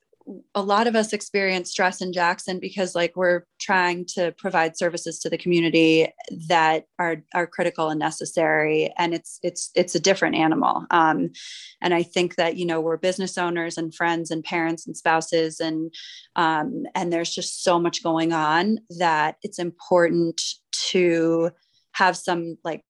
a 0.55 0.63
lot 0.63 0.87
of 0.87 0.97
us 0.97 1.13
experience 1.13 1.71
stress 1.71 2.01
in 2.01 2.13
Jackson 2.13 2.59
because 2.59 2.95
like 2.95 3.15
we're 3.15 3.43
trying 3.61 4.07
to 4.07 4.33
provide 4.39 4.77
services 4.77 5.19
to 5.19 5.29
the 5.29 5.37
community 5.37 6.09
that 6.49 6.85
are 6.99 7.23
are 7.35 7.47
critical 7.47 7.91
and 7.91 8.01
necessary 8.01 8.93
and 8.97 9.13
it's 9.13 9.39
it's 9.43 9.71
it's 9.75 9.95
a 9.95 10.01
different 10.01 10.35
animal 10.35 10.87
um, 10.91 11.31
and 11.83 11.93
I 11.93 12.03
think 12.03 12.37
that 12.37 12.57
you 12.57 12.65
know 12.65 12.81
we're 12.81 12.97
business 12.97 13.37
owners 13.37 13.77
and 13.77 13.95
friends 13.95 14.31
and 14.31 14.43
parents 14.43 14.87
and 14.87 14.97
spouses 14.97 15.61
and 15.61 15.93
um, 16.37 16.85
and 16.95 17.13
there's 17.13 17.35
just 17.35 17.63
so 17.63 17.79
much 17.79 18.03
going 18.03 18.33
on 18.33 18.79
that 18.99 19.37
it's 19.43 19.59
important 19.59 20.41
to 20.91 21.51
have 21.93 22.17
some 22.17 22.57
like 22.65 22.83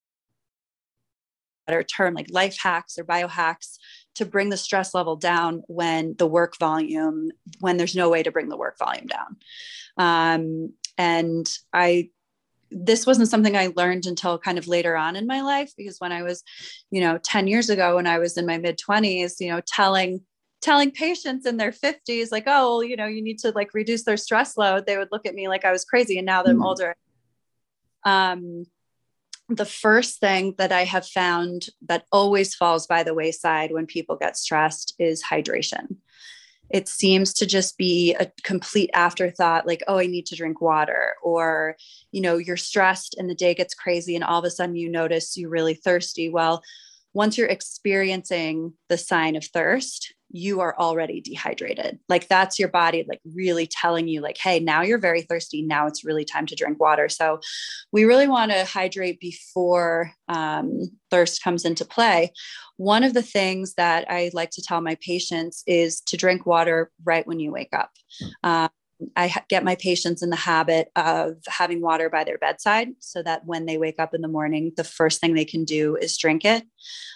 better 1.66 1.82
term 1.82 2.14
like 2.14 2.26
life 2.30 2.56
hacks 2.60 2.98
or 2.98 3.04
biohacks 3.04 3.78
to 4.14 4.24
bring 4.24 4.48
the 4.48 4.56
stress 4.56 4.94
level 4.94 5.16
down 5.16 5.62
when 5.66 6.14
the 6.18 6.26
work 6.26 6.58
volume 6.58 7.30
when 7.60 7.76
there's 7.76 7.96
no 7.96 8.08
way 8.08 8.22
to 8.22 8.30
bring 8.30 8.48
the 8.48 8.56
work 8.56 8.78
volume 8.78 9.06
down 9.06 9.36
um, 9.96 10.72
and 10.98 11.50
i 11.72 12.08
this 12.70 13.06
wasn't 13.06 13.28
something 13.28 13.56
i 13.56 13.72
learned 13.76 14.06
until 14.06 14.38
kind 14.38 14.58
of 14.58 14.66
later 14.66 14.96
on 14.96 15.16
in 15.16 15.26
my 15.26 15.40
life 15.40 15.72
because 15.76 15.98
when 15.98 16.12
i 16.12 16.22
was 16.22 16.42
you 16.90 17.00
know 17.00 17.18
10 17.18 17.46
years 17.46 17.70
ago 17.70 17.96
when 17.96 18.06
i 18.06 18.18
was 18.18 18.36
in 18.36 18.46
my 18.46 18.58
mid 18.58 18.78
20s 18.78 19.40
you 19.40 19.48
know 19.48 19.60
telling 19.66 20.20
telling 20.60 20.90
patients 20.90 21.44
in 21.44 21.58
their 21.58 21.70
50s 21.70 22.32
like 22.32 22.44
oh 22.46 22.80
you 22.80 22.96
know 22.96 23.06
you 23.06 23.22
need 23.22 23.38
to 23.38 23.50
like 23.50 23.74
reduce 23.74 24.04
their 24.04 24.16
stress 24.16 24.56
load 24.56 24.86
they 24.86 24.96
would 24.96 25.08
look 25.12 25.26
at 25.26 25.34
me 25.34 25.46
like 25.46 25.64
i 25.64 25.70
was 25.70 25.84
crazy 25.84 26.16
and 26.16 26.26
now 26.26 26.42
that 26.42 26.50
i'm 26.50 26.56
mm-hmm. 26.56 26.64
older 26.64 26.96
um 28.04 28.64
the 29.48 29.66
first 29.66 30.20
thing 30.20 30.54
that 30.58 30.72
I 30.72 30.84
have 30.84 31.06
found 31.06 31.66
that 31.86 32.06
always 32.10 32.54
falls 32.54 32.86
by 32.86 33.02
the 33.02 33.14
wayside 33.14 33.72
when 33.72 33.86
people 33.86 34.16
get 34.16 34.36
stressed 34.36 34.94
is 34.98 35.22
hydration. 35.22 35.96
It 36.70 36.88
seems 36.88 37.34
to 37.34 37.46
just 37.46 37.76
be 37.76 38.14
a 38.14 38.32
complete 38.42 38.90
afterthought, 38.94 39.66
like, 39.66 39.82
oh, 39.86 39.98
I 39.98 40.06
need 40.06 40.26
to 40.26 40.36
drink 40.36 40.60
water, 40.60 41.14
or, 41.22 41.76
you 42.10 42.22
know, 42.22 42.38
you're 42.38 42.56
stressed 42.56 43.14
and 43.18 43.28
the 43.28 43.34
day 43.34 43.54
gets 43.54 43.74
crazy 43.74 44.14
and 44.14 44.24
all 44.24 44.38
of 44.38 44.44
a 44.44 44.50
sudden 44.50 44.74
you 44.74 44.88
notice 44.88 45.36
you're 45.36 45.50
really 45.50 45.74
thirsty. 45.74 46.30
Well, 46.30 46.62
once 47.12 47.36
you're 47.38 47.46
experiencing 47.46 48.72
the 48.88 48.98
sign 48.98 49.36
of 49.36 49.44
thirst, 49.44 50.14
you 50.36 50.60
are 50.60 50.76
already 50.76 51.20
dehydrated. 51.20 52.00
Like 52.08 52.26
that's 52.26 52.58
your 52.58 52.68
body, 52.68 53.06
like 53.08 53.20
really 53.36 53.68
telling 53.68 54.08
you, 54.08 54.20
like, 54.20 54.36
hey, 54.36 54.58
now 54.58 54.82
you're 54.82 54.98
very 54.98 55.22
thirsty. 55.22 55.62
Now 55.62 55.86
it's 55.86 56.04
really 56.04 56.24
time 56.24 56.44
to 56.46 56.56
drink 56.56 56.80
water. 56.80 57.08
So 57.08 57.38
we 57.92 58.02
really 58.02 58.26
want 58.26 58.50
to 58.50 58.64
hydrate 58.64 59.20
before 59.20 60.10
um, 60.28 60.90
thirst 61.08 61.40
comes 61.40 61.64
into 61.64 61.84
play. 61.84 62.32
One 62.78 63.04
of 63.04 63.14
the 63.14 63.22
things 63.22 63.74
that 63.74 64.10
I 64.10 64.32
like 64.34 64.50
to 64.50 64.62
tell 64.62 64.80
my 64.80 64.96
patients 65.00 65.62
is 65.68 66.00
to 66.00 66.16
drink 66.16 66.46
water 66.46 66.90
right 67.04 67.24
when 67.24 67.38
you 67.38 67.52
wake 67.52 67.72
up. 67.72 67.90
Uh, 68.42 68.68
I 69.16 69.34
get 69.48 69.64
my 69.64 69.74
patients 69.76 70.22
in 70.22 70.30
the 70.30 70.36
habit 70.36 70.88
of 70.96 71.36
having 71.46 71.80
water 71.80 72.10
by 72.10 72.24
their 72.24 72.38
bedside 72.38 72.88
so 73.00 73.22
that 73.22 73.44
when 73.44 73.66
they 73.66 73.78
wake 73.78 73.98
up 73.98 74.14
in 74.14 74.20
the 74.20 74.28
morning, 74.28 74.72
the 74.76 74.84
first 74.84 75.20
thing 75.20 75.34
they 75.34 75.44
can 75.44 75.64
do 75.64 75.96
is 75.96 76.16
drink 76.16 76.44
it. 76.44 76.64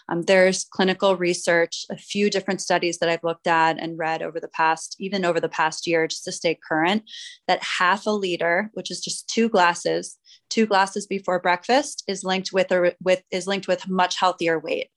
Um, 0.09 0.23
there's 0.23 0.65
clinical 0.65 1.17
research, 1.17 1.85
a 1.91 1.97
few 1.97 2.31
different 2.31 2.61
studies 2.61 2.99
that 2.99 3.09
I've 3.09 3.25
looked 3.25 3.47
at 3.47 3.79
and 3.79 3.99
read 3.99 4.23
over 4.23 4.41
the 4.41 4.49
past, 4.49 4.97
even 4.99 5.25
over 5.25 5.41
the 5.41 5.49
past 5.49 5.87
year, 5.87 6.07
just 6.07 6.25
to 6.25 6.33
stay 6.33 6.59
current, 6.67 7.03
that 7.47 7.63
half 7.63 8.07
a 8.07 8.11
liter, 8.11 8.71
which 8.73 8.91
is 8.91 9.01
just 9.01 9.29
two 9.29 9.49
glasses, 9.49 10.17
two 10.49 10.67
glasses 10.67 11.07
before 11.07 11.41
breakfast, 11.41 12.05
is 12.09 12.25
linked 12.25 12.53
with 12.53 12.73
or 12.73 12.93
with 13.03 13.23
is 13.31 13.47
linked 13.47 13.69
with 13.69 13.89
much 13.89 14.19
healthier 14.19 14.59
weight. 14.59 14.89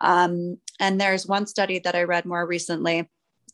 Um, 0.00 0.58
and 0.78 1.00
there's 1.00 1.26
one 1.26 1.46
study 1.46 1.78
that 1.80 1.94
I 1.94 2.02
read 2.02 2.26
more 2.26 2.46
recently 2.46 3.08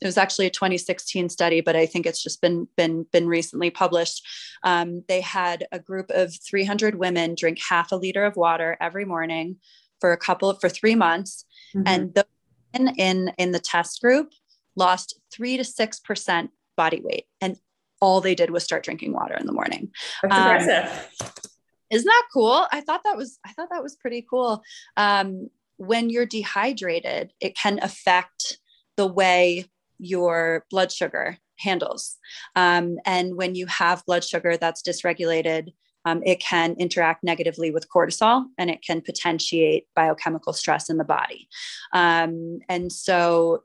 it 0.05 0.09
was 0.09 0.19
actually 0.19 0.47
a 0.47 0.51
2016 0.51 1.31
study, 1.31 1.61
but 1.61 1.77
I 1.77 1.87
think 1.87 2.07
it's 2.07 2.23
just 2.23 2.41
been 2.41 2.69
been 2.77 3.07
been 3.13 3.27
recently 3.27 3.71
published. 3.71 4.27
Um, 4.63 5.03
they 5.09 5.21
had 5.21 5.67
a 5.73 5.79
group 5.79 6.11
of 6.11 6.35
300 6.35 6.97
women 6.97 7.35
drink 7.35 7.59
half 7.67 7.91
a 7.91 7.97
liter 7.97 8.25
of 8.25 8.37
water 8.37 8.77
every 8.81 9.05
morning 9.05 9.57
for 10.01 10.13
a 10.13 10.17
couple 10.19 10.53
for 10.55 10.69
three 10.69 10.95
months, 10.95 11.45
mm-hmm. 11.75 11.87
and 11.87 12.15
the 12.15 12.27
in 12.75 12.89
in 12.97 13.33
in 13.39 13.53
the 13.53 13.59
test 13.59 14.01
group 14.01 14.33
lost 14.77 15.19
three 15.33 15.57
to 15.57 15.65
six 15.65 15.99
percent 15.99 16.51
body 16.77 17.01
weight, 17.03 17.25
and 17.41 17.59
all 18.01 18.21
they 18.21 18.35
did 18.35 18.51
was 18.51 18.63
start 18.63 18.85
drinking 18.85 19.13
water 19.13 19.35
in 19.35 19.47
the 19.47 19.53
morning. 19.53 19.91
That's 20.23 20.35
um, 20.35 20.43
impressive. 20.43 21.43
Isn't 21.91 22.07
that 22.07 22.27
cool? 22.33 22.67
I 22.71 22.83
thought 22.83 23.05
that 23.05 23.17
was 23.17 23.39
I 23.47 23.53
thought 23.53 23.71
that 23.71 23.83
was 23.83 23.97
pretty 23.97 24.27
cool. 24.29 24.63
Um, 24.97 25.49
when 25.77 26.11
you're 26.11 26.27
dehydrated, 26.27 27.33
it 27.41 27.57
can 27.57 27.79
affect 27.83 28.59
the 28.97 29.07
way 29.07 29.67
your 29.99 30.65
blood 30.71 30.93
sugar 30.93 31.39
handles. 31.59 32.17
Um, 32.57 32.99
and 33.07 33.37
when 33.37 33.55
you 33.55 33.67
have 33.67 34.05
blood 34.07 34.25
sugar 34.25 34.57
that's 34.57 34.83
dysregulated, 34.83 35.73
um, 36.05 36.23
it 36.25 36.41
can 36.41 36.75
interact 36.79 37.25
negatively 37.25 37.71
with 37.71 37.89
cortisol 37.89 38.45
and 38.59 38.71
it 38.71 38.83
can 38.87 39.01
potentiate 39.01 39.87
biochemical 39.95 40.53
stress 40.53 40.91
in 40.91 40.99
the 40.99 41.05
body. 41.05 41.49
Um, 41.93 42.59
and 42.69 42.93
so 42.93 43.63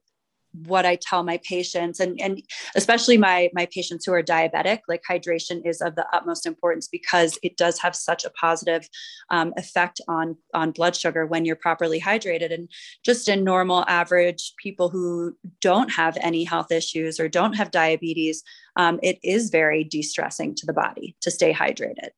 what 0.54 0.86
I 0.86 0.96
tell 0.96 1.24
my 1.24 1.40
patients 1.44 2.00
and, 2.00 2.20
and 2.20 2.42
especially 2.76 3.18
my, 3.18 3.50
my 3.54 3.68
patients 3.68 4.06
who 4.06 4.14
are 4.14 4.24
diabetic, 4.24 4.80
like 4.88 5.02
hydration 5.10 5.62
is 5.66 5.82
of 5.82 5.96
the 5.96 6.06
utmost 6.12 6.46
importance 6.46 6.88
because 6.88 7.38
it 7.44 7.58
does 7.58 7.80
have 7.80 7.96
such 7.96 8.26
a 8.26 8.32
positive 8.32 8.88
um, 9.30 9.54
effect 9.58 10.02
on, 10.08 10.36
on 10.54 10.72
blood 10.72 10.96
sugar 10.96 11.26
when 11.26 11.46
you're 11.46 11.56
properly 11.56 12.00
hydrated. 12.02 12.54
And 12.54 12.70
just 13.06 13.30
in 13.30 13.44
normal 13.44 13.86
average 13.88 14.54
people 14.62 14.90
who 14.90 15.36
don't 15.62 15.92
have 15.92 16.18
any 16.22 16.44
health 16.44 16.72
issues 16.72 17.20
or 17.20 17.30
don't 17.30 17.54
have 17.54 17.72
diabetes, 17.72 18.44
um, 18.80 18.98
it 19.04 19.20
is 19.24 19.50
very 19.50 19.84
de-stressing 19.84 20.56
to 20.56 20.66
the 20.66 20.72
body 20.72 21.14
to 21.20 21.30
stay 21.30 21.54
hydrated. 21.54 22.12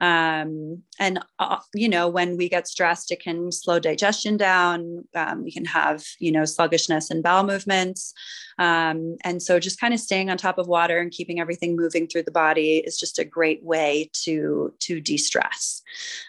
Um, 0.00 0.82
and 0.98 1.18
uh, 1.38 1.58
you 1.74 1.90
know 1.90 2.08
when 2.08 2.38
we 2.38 2.48
get 2.48 2.66
stressed 2.68 3.10
it 3.12 3.20
can 3.20 3.52
slow 3.52 3.78
digestion 3.78 4.38
down. 4.38 5.04
Um, 5.14 5.44
we 5.44 5.52
can 5.52 5.66
have 5.66 6.04
you 6.18 6.32
know 6.32 6.46
sluggishness 6.46 7.10
and 7.10 7.22
bowel 7.22 7.44
movements. 7.44 8.14
Um, 8.58 9.16
and 9.24 9.42
so 9.42 9.60
just 9.60 9.78
kind 9.78 9.92
of 9.92 10.00
staying 10.00 10.30
on 10.30 10.38
top 10.38 10.56
of 10.56 10.68
water 10.68 10.98
and 10.98 11.10
keeping 11.10 11.38
everything 11.38 11.76
moving 11.76 12.06
through 12.06 12.22
the 12.22 12.30
body 12.30 12.78
is 12.78 12.98
just 12.98 13.18
a 13.18 13.24
great 13.24 13.62
way 13.62 14.10
to 14.24 14.72
to 14.80 15.00
de-stress. 15.02 15.82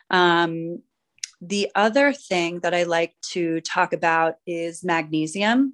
Um, 0.10 0.82
the 1.40 1.70
other 1.76 2.14
thing 2.14 2.62
that 2.62 2.74
I 2.74 2.84
like 2.84 3.14
to 3.34 3.62
talk 3.62 3.94
about 3.94 4.36
is 4.48 4.84
magnesium. 4.84 5.74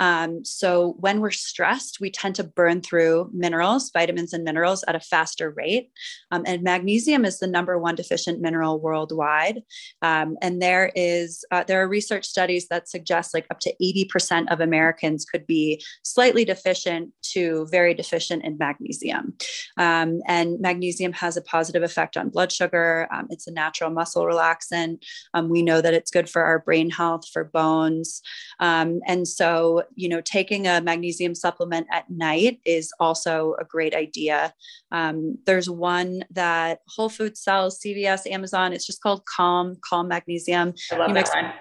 Um, 0.00 0.44
so, 0.44 0.96
when 0.98 1.20
we're 1.20 1.30
stressed, 1.30 2.00
we 2.00 2.10
tend 2.10 2.34
to 2.36 2.44
burn 2.44 2.80
through 2.80 3.30
minerals, 3.32 3.90
vitamins, 3.92 4.32
and 4.32 4.42
minerals 4.42 4.84
at 4.88 4.96
a 4.96 5.00
faster 5.00 5.50
rate. 5.50 5.90
Um, 6.32 6.42
and 6.46 6.62
magnesium 6.62 7.24
is 7.24 7.38
the 7.38 7.46
number 7.46 7.78
one 7.78 7.94
deficient 7.94 8.40
mineral 8.40 8.80
worldwide. 8.80 9.62
Um, 10.02 10.36
and 10.42 10.60
there 10.60 10.90
is 10.96 11.44
uh, 11.52 11.62
there 11.64 11.80
are 11.82 11.88
research 11.88 12.24
studies 12.26 12.66
that 12.68 12.88
suggest 12.88 13.34
like 13.34 13.46
up 13.50 13.60
to 13.60 13.74
80% 13.80 14.52
of 14.52 14.60
Americans 14.60 15.24
could 15.24 15.46
be 15.46 15.82
slightly 16.02 16.44
deficient 16.44 17.12
to 17.34 17.66
very 17.70 17.94
deficient 17.94 18.44
in 18.44 18.58
magnesium. 18.58 19.34
Um, 19.76 20.20
and 20.26 20.60
magnesium 20.60 21.12
has 21.12 21.36
a 21.36 21.42
positive 21.42 21.82
effect 21.84 22.16
on 22.16 22.30
blood 22.30 22.50
sugar. 22.50 23.06
Um, 23.12 23.28
it's 23.30 23.46
a 23.46 23.52
natural 23.52 23.90
muscle 23.90 24.24
relaxant. 24.24 25.03
Um, 25.32 25.48
we 25.48 25.62
know 25.62 25.80
that 25.80 25.94
it's 25.94 26.10
good 26.10 26.28
for 26.28 26.42
our 26.42 26.58
brain 26.58 26.90
health, 26.90 27.28
for 27.32 27.44
bones. 27.44 28.22
Um, 28.60 29.00
and 29.06 29.26
so, 29.26 29.84
you 29.94 30.08
know, 30.08 30.20
taking 30.20 30.66
a 30.66 30.80
magnesium 30.80 31.34
supplement 31.34 31.86
at 31.90 32.10
night 32.10 32.60
is 32.64 32.92
also 33.00 33.56
a 33.60 33.64
great 33.64 33.94
idea. 33.94 34.52
Um, 34.92 35.38
there's 35.46 35.68
one 35.68 36.24
that 36.30 36.80
Whole 36.88 37.08
Foods 37.08 37.40
sells, 37.40 37.80
CVS, 37.80 38.30
Amazon. 38.30 38.72
It's 38.72 38.86
just 38.86 39.02
called 39.02 39.24
Calm, 39.26 39.76
Calm 39.84 40.08
Magnesium. 40.08 40.74
I 40.92 40.96
love 40.96 41.08
you 41.08 41.14
that 41.14 41.30
one. 41.34 41.52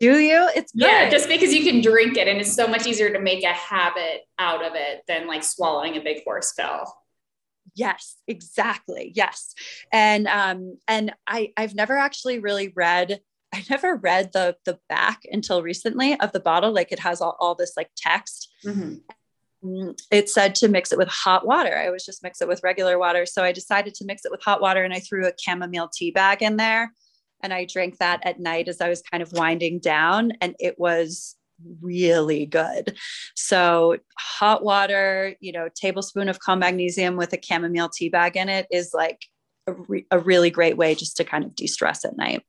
Do 0.00 0.18
you? 0.18 0.48
It's 0.54 0.70
good. 0.72 0.86
yeah, 0.86 1.10
just 1.10 1.28
because 1.28 1.52
you 1.52 1.64
can 1.64 1.80
drink 1.80 2.16
it, 2.16 2.28
and 2.28 2.40
it's 2.40 2.54
so 2.54 2.68
much 2.68 2.86
easier 2.86 3.12
to 3.12 3.18
make 3.18 3.42
a 3.42 3.52
habit 3.52 4.22
out 4.38 4.64
of 4.64 4.74
it 4.76 5.02
than 5.08 5.26
like 5.26 5.42
swallowing 5.42 5.96
a 5.96 6.00
big 6.00 6.22
horse 6.22 6.52
pill 6.52 6.84
yes 7.74 8.16
exactly. 8.26 9.12
Yes. 9.14 9.54
And 9.92 10.26
um 10.26 10.78
and 10.86 11.14
i 11.26 11.52
i've 11.56 11.74
never 11.74 11.96
actually 11.96 12.38
really 12.38 12.72
read 12.74 13.20
i 13.54 13.64
never 13.70 13.96
read 13.96 14.32
the 14.32 14.56
the 14.64 14.78
back 14.88 15.22
until 15.30 15.62
recently 15.62 16.18
of 16.20 16.32
the 16.32 16.40
bottle. 16.40 16.72
Like 16.72 16.92
it 16.92 17.00
has 17.00 17.20
all, 17.20 17.36
all 17.40 17.54
this 17.54 17.74
like 17.76 17.90
text. 17.96 18.52
Mm-hmm. 18.64 18.94
Mm, 19.64 20.00
it 20.12 20.30
said 20.30 20.54
to 20.56 20.68
mix 20.68 20.92
it 20.92 20.98
with 20.98 21.08
hot 21.08 21.44
water. 21.46 21.76
I 21.76 21.90
was 21.90 22.04
just 22.04 22.22
mix 22.22 22.40
it 22.40 22.48
with 22.48 22.62
regular 22.62 22.98
water. 22.98 23.26
So 23.26 23.42
i 23.42 23.52
decided 23.52 23.94
to 23.94 24.04
mix 24.04 24.24
it 24.24 24.30
with 24.30 24.42
hot 24.42 24.60
water 24.60 24.84
and 24.84 24.94
i 24.94 25.00
threw 25.00 25.26
a 25.26 25.32
chamomile 25.38 25.90
tea 25.92 26.10
bag 26.10 26.42
in 26.42 26.56
there 26.56 26.92
and 27.42 27.52
i 27.52 27.64
drank 27.64 27.98
that 27.98 28.20
at 28.24 28.38
night 28.38 28.68
as 28.68 28.80
i 28.80 28.88
was 28.88 29.02
kind 29.02 29.22
of 29.22 29.32
winding 29.32 29.80
down. 29.80 30.32
And 30.40 30.54
it 30.60 30.78
was 30.78 31.37
really 31.80 32.46
good. 32.46 32.96
So 33.34 33.96
hot 34.18 34.62
water, 34.62 35.34
you 35.40 35.52
know, 35.52 35.68
tablespoon 35.74 36.28
of 36.28 36.40
calm 36.40 36.60
magnesium 36.60 37.16
with 37.16 37.32
a 37.32 37.38
chamomile 37.42 37.88
tea 37.88 38.08
bag 38.08 38.36
in 38.36 38.48
it 38.48 38.66
is 38.70 38.90
like 38.94 39.20
a, 39.66 39.72
re- 39.72 40.06
a 40.10 40.18
really 40.18 40.50
great 40.50 40.76
way 40.76 40.94
just 40.94 41.16
to 41.18 41.24
kind 41.24 41.44
of 41.44 41.54
de-stress 41.54 42.04
at 42.04 42.16
night. 42.16 42.42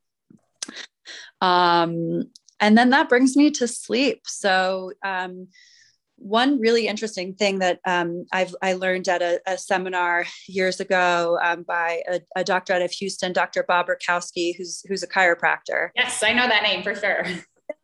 Um, 1.40 2.30
and 2.60 2.76
then 2.76 2.90
that 2.90 3.08
brings 3.08 3.36
me 3.36 3.50
to 3.52 3.66
sleep. 3.66 4.22
So 4.26 4.92
um, 5.04 5.48
one 6.16 6.60
really 6.60 6.86
interesting 6.86 7.34
thing 7.34 7.60
that 7.60 7.80
um, 7.86 8.26
I've 8.30 8.54
I 8.60 8.74
learned 8.74 9.08
at 9.08 9.22
a, 9.22 9.40
a 9.46 9.56
seminar 9.56 10.26
years 10.46 10.78
ago 10.78 11.38
um, 11.42 11.62
by 11.62 12.02
a, 12.06 12.20
a, 12.36 12.44
doctor 12.44 12.74
out 12.74 12.82
of 12.82 12.90
Houston, 12.92 13.32
Dr. 13.32 13.64
Bob 13.66 13.86
Rakowski, 13.86 14.54
who's 14.56 14.82
who's 14.86 15.02
a 15.02 15.08
chiropractor. 15.08 15.88
Yes, 15.96 16.22
I 16.22 16.34
know 16.34 16.46
that 16.46 16.62
name 16.62 16.82
for 16.82 16.94
sure. 16.94 17.24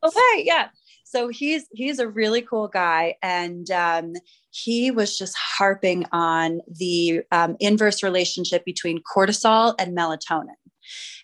Okay, 0.03 0.43
yeah 0.43 0.69
so 1.09 1.29
he's 1.29 1.67
he's 1.73 2.01
a 2.01 2.09
really 2.09 2.43
cool 2.43 2.67
guy 2.67 3.15
and 3.23 3.71
um, 3.71 4.15
he 4.51 4.91
was 4.91 5.17
just 5.17 5.37
harping 5.39 6.05
on 6.11 6.61
the 6.69 7.23
um, 7.31 7.57
inverse 7.61 8.03
relationship 8.03 8.65
between 8.65 9.01
cortisol 9.03 9.75
and 9.79 9.97
melatonin 9.97 10.57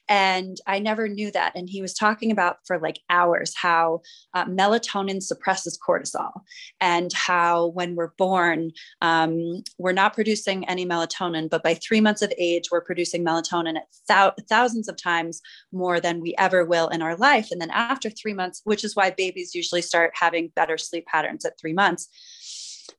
and 0.09 0.59
I 0.67 0.79
never 0.79 1.09
knew 1.09 1.31
that. 1.31 1.53
And 1.55 1.69
he 1.69 1.81
was 1.81 1.95
talking 1.95 2.31
about 2.31 2.59
for 2.67 2.79
like 2.79 3.01
hours 3.09 3.55
how 3.57 4.03
uh, 4.35 4.45
melatonin 4.47 5.23
suppresses 5.23 5.79
cortisol 5.79 6.33
and 6.81 7.12
how 7.12 7.69
when 7.69 7.95
we're 7.95 8.12
born, 8.19 8.73
um, 9.01 9.62
we're 9.79 9.93
not 9.93 10.15
producing 10.15 10.69
any 10.69 10.85
melatonin, 10.85 11.49
but 11.49 11.62
by 11.62 11.75
three 11.75 12.01
months 12.01 12.23
of 12.23 12.33
age, 12.38 12.65
we're 12.71 12.81
producing 12.81 13.25
melatonin 13.25 13.77
at 13.77 13.87
thou- 14.09 14.35
thousands 14.49 14.88
of 14.88 15.01
times 15.01 15.41
more 15.73 16.01
than 16.01 16.21
we 16.21 16.35
ever 16.37 16.65
will 16.65 16.88
in 16.88 17.03
our 17.03 17.17
life. 17.17 17.49
And 17.51 17.61
then 17.61 17.71
after 17.71 18.11
three 18.11 18.35
months, 18.35 18.61
which 18.65 18.85
is 18.85 18.97
why 18.97 19.11
babies 19.11 19.55
usually 19.55 19.83
start 19.83 20.12
having 20.15 20.53
better 20.57 20.79
sleep 20.79 21.07
patterns 21.07 21.45
at 21.45 21.59
three 21.61 21.73
months 21.73 22.09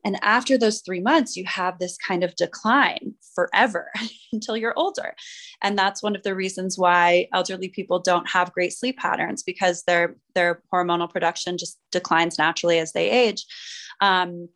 and 0.04 0.17
after 0.22 0.58
those 0.58 0.82
three 0.82 1.00
months, 1.00 1.36
you 1.36 1.46
have 1.46 1.80
this 1.80 1.98
kind 1.98 2.24
of 2.24 2.36
decline 2.36 3.13
forever 3.36 3.91
until 4.34 4.58
you're 4.58 4.78
older. 4.78 5.13
And 5.62 5.78
that's 5.78 6.04
one 6.04 6.15
of 6.15 6.24
the 6.24 6.36
reasons 6.36 6.78
why 6.78 7.28
elderly 7.34 7.69
people 7.69 8.00
don't 8.00 8.30
have 8.30 8.54
great 8.54 8.74
sleep 8.74 8.98
patterns 8.98 9.43
because 9.43 9.84
their, 9.84 10.15
their 10.36 10.62
hormonal 10.74 11.10
production 11.10 11.58
just 11.58 11.80
declines 11.91 12.38
naturally 12.38 12.80
as 12.80 12.93
they 12.93 13.10
age. 13.10 13.46
Um, 14.02 14.50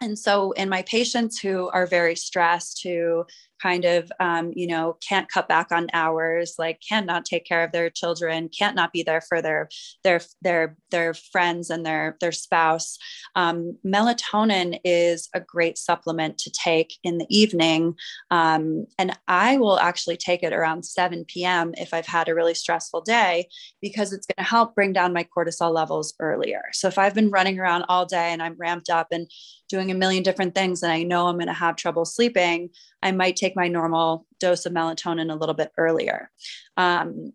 and 0.00 0.18
so 0.18 0.52
in 0.52 0.68
my 0.68 0.82
patients 0.82 1.38
who 1.38 1.70
are 1.70 1.86
very 1.86 2.16
stressed 2.16 2.82
who 2.82 3.24
kind 3.60 3.84
of, 3.84 4.10
um, 4.20 4.52
you 4.54 4.66
know, 4.66 4.96
can't 5.06 5.28
cut 5.28 5.48
back 5.48 5.72
on 5.72 5.88
hours, 5.92 6.54
like 6.58 6.80
cannot 6.86 7.24
take 7.24 7.44
care 7.44 7.64
of 7.64 7.72
their 7.72 7.90
children, 7.90 8.48
can't 8.56 8.76
not 8.76 8.92
be 8.92 9.02
there 9.02 9.20
for 9.20 9.40
their 9.40 9.68
their 10.04 10.20
their 10.42 10.76
their 10.90 11.14
friends 11.14 11.70
and 11.70 11.84
their 11.84 12.16
their 12.20 12.32
spouse. 12.32 12.98
Um, 13.34 13.78
melatonin 13.84 14.78
is 14.84 15.28
a 15.34 15.40
great 15.40 15.78
supplement 15.78 16.38
to 16.38 16.50
take 16.50 16.94
in 17.02 17.18
the 17.18 17.26
evening, 17.28 17.94
um, 18.30 18.86
and 18.98 19.16
I 19.28 19.58
will 19.58 19.78
actually 19.78 20.16
take 20.16 20.42
it 20.42 20.52
around 20.52 20.84
7 20.84 21.24
p.m. 21.26 21.72
if 21.76 21.92
I've 21.94 22.06
had 22.06 22.28
a 22.28 22.34
really 22.34 22.54
stressful 22.54 23.02
day 23.02 23.48
because 23.80 24.12
it's 24.12 24.26
going 24.26 24.44
to 24.44 24.50
help 24.50 24.74
bring 24.74 24.92
down 24.92 25.12
my 25.12 25.24
cortisol 25.36 25.72
levels 25.72 26.14
earlier. 26.20 26.62
So 26.72 26.88
if 26.88 26.98
I've 26.98 27.14
been 27.14 27.30
running 27.30 27.58
around 27.58 27.84
all 27.88 28.06
day 28.06 28.32
and 28.32 28.42
I'm 28.42 28.56
ramped 28.58 28.90
up 28.90 29.08
and 29.10 29.30
doing 29.68 29.90
a 29.90 29.94
million 29.94 30.22
different 30.22 30.54
things 30.54 30.82
and 30.82 30.92
I 30.92 31.02
know 31.02 31.26
I'm 31.26 31.36
going 31.36 31.46
to 31.46 31.52
have 31.52 31.76
trouble 31.76 32.04
sleeping, 32.04 32.70
I 33.06 33.12
might 33.12 33.36
take 33.36 33.54
my 33.54 33.68
normal 33.68 34.26
dose 34.40 34.66
of 34.66 34.72
melatonin 34.72 35.32
a 35.32 35.36
little 35.36 35.54
bit 35.54 35.70
earlier. 35.78 36.30
Um, 36.76 37.32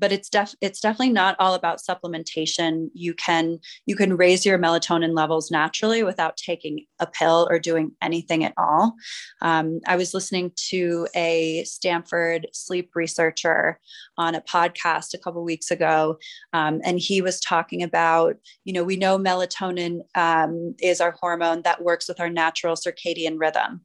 but 0.00 0.12
it's 0.12 0.28
def 0.28 0.54
it's 0.60 0.80
definitely 0.80 1.10
not 1.10 1.36
all 1.38 1.54
about 1.54 1.80
supplementation. 1.80 2.88
You 2.94 3.14
can 3.14 3.58
you 3.86 3.94
can 3.94 4.16
raise 4.16 4.44
your 4.44 4.58
melatonin 4.58 5.14
levels 5.14 5.50
naturally 5.50 6.02
without 6.02 6.36
taking 6.36 6.86
a 6.98 7.06
pill 7.06 7.46
or 7.50 7.58
doing 7.58 7.92
anything 8.02 8.44
at 8.44 8.54
all. 8.56 8.94
Um, 9.42 9.80
i 9.86 9.96
was 9.96 10.14
listening 10.14 10.52
to 10.70 11.06
a 11.14 11.64
stanford 11.64 12.46
sleep 12.52 12.90
researcher 12.94 13.78
on 14.16 14.34
a 14.34 14.40
podcast 14.40 15.14
a 15.14 15.18
couple 15.18 15.44
weeks 15.44 15.70
ago 15.70 16.18
um, 16.52 16.80
and 16.84 16.98
he 16.98 17.20
was 17.22 17.40
talking 17.40 17.82
about 17.82 18.36
you 18.64 18.72
know 18.72 18.84
we 18.84 18.96
know 18.96 19.18
melatonin 19.18 20.00
um, 20.14 20.74
is 20.80 21.00
our 21.00 21.14
hormone 21.20 21.62
that 21.62 21.82
works 21.82 22.08
with 22.08 22.20
our 22.20 22.30
natural 22.30 22.76
circadian 22.76 23.38
rhythm. 23.38 23.82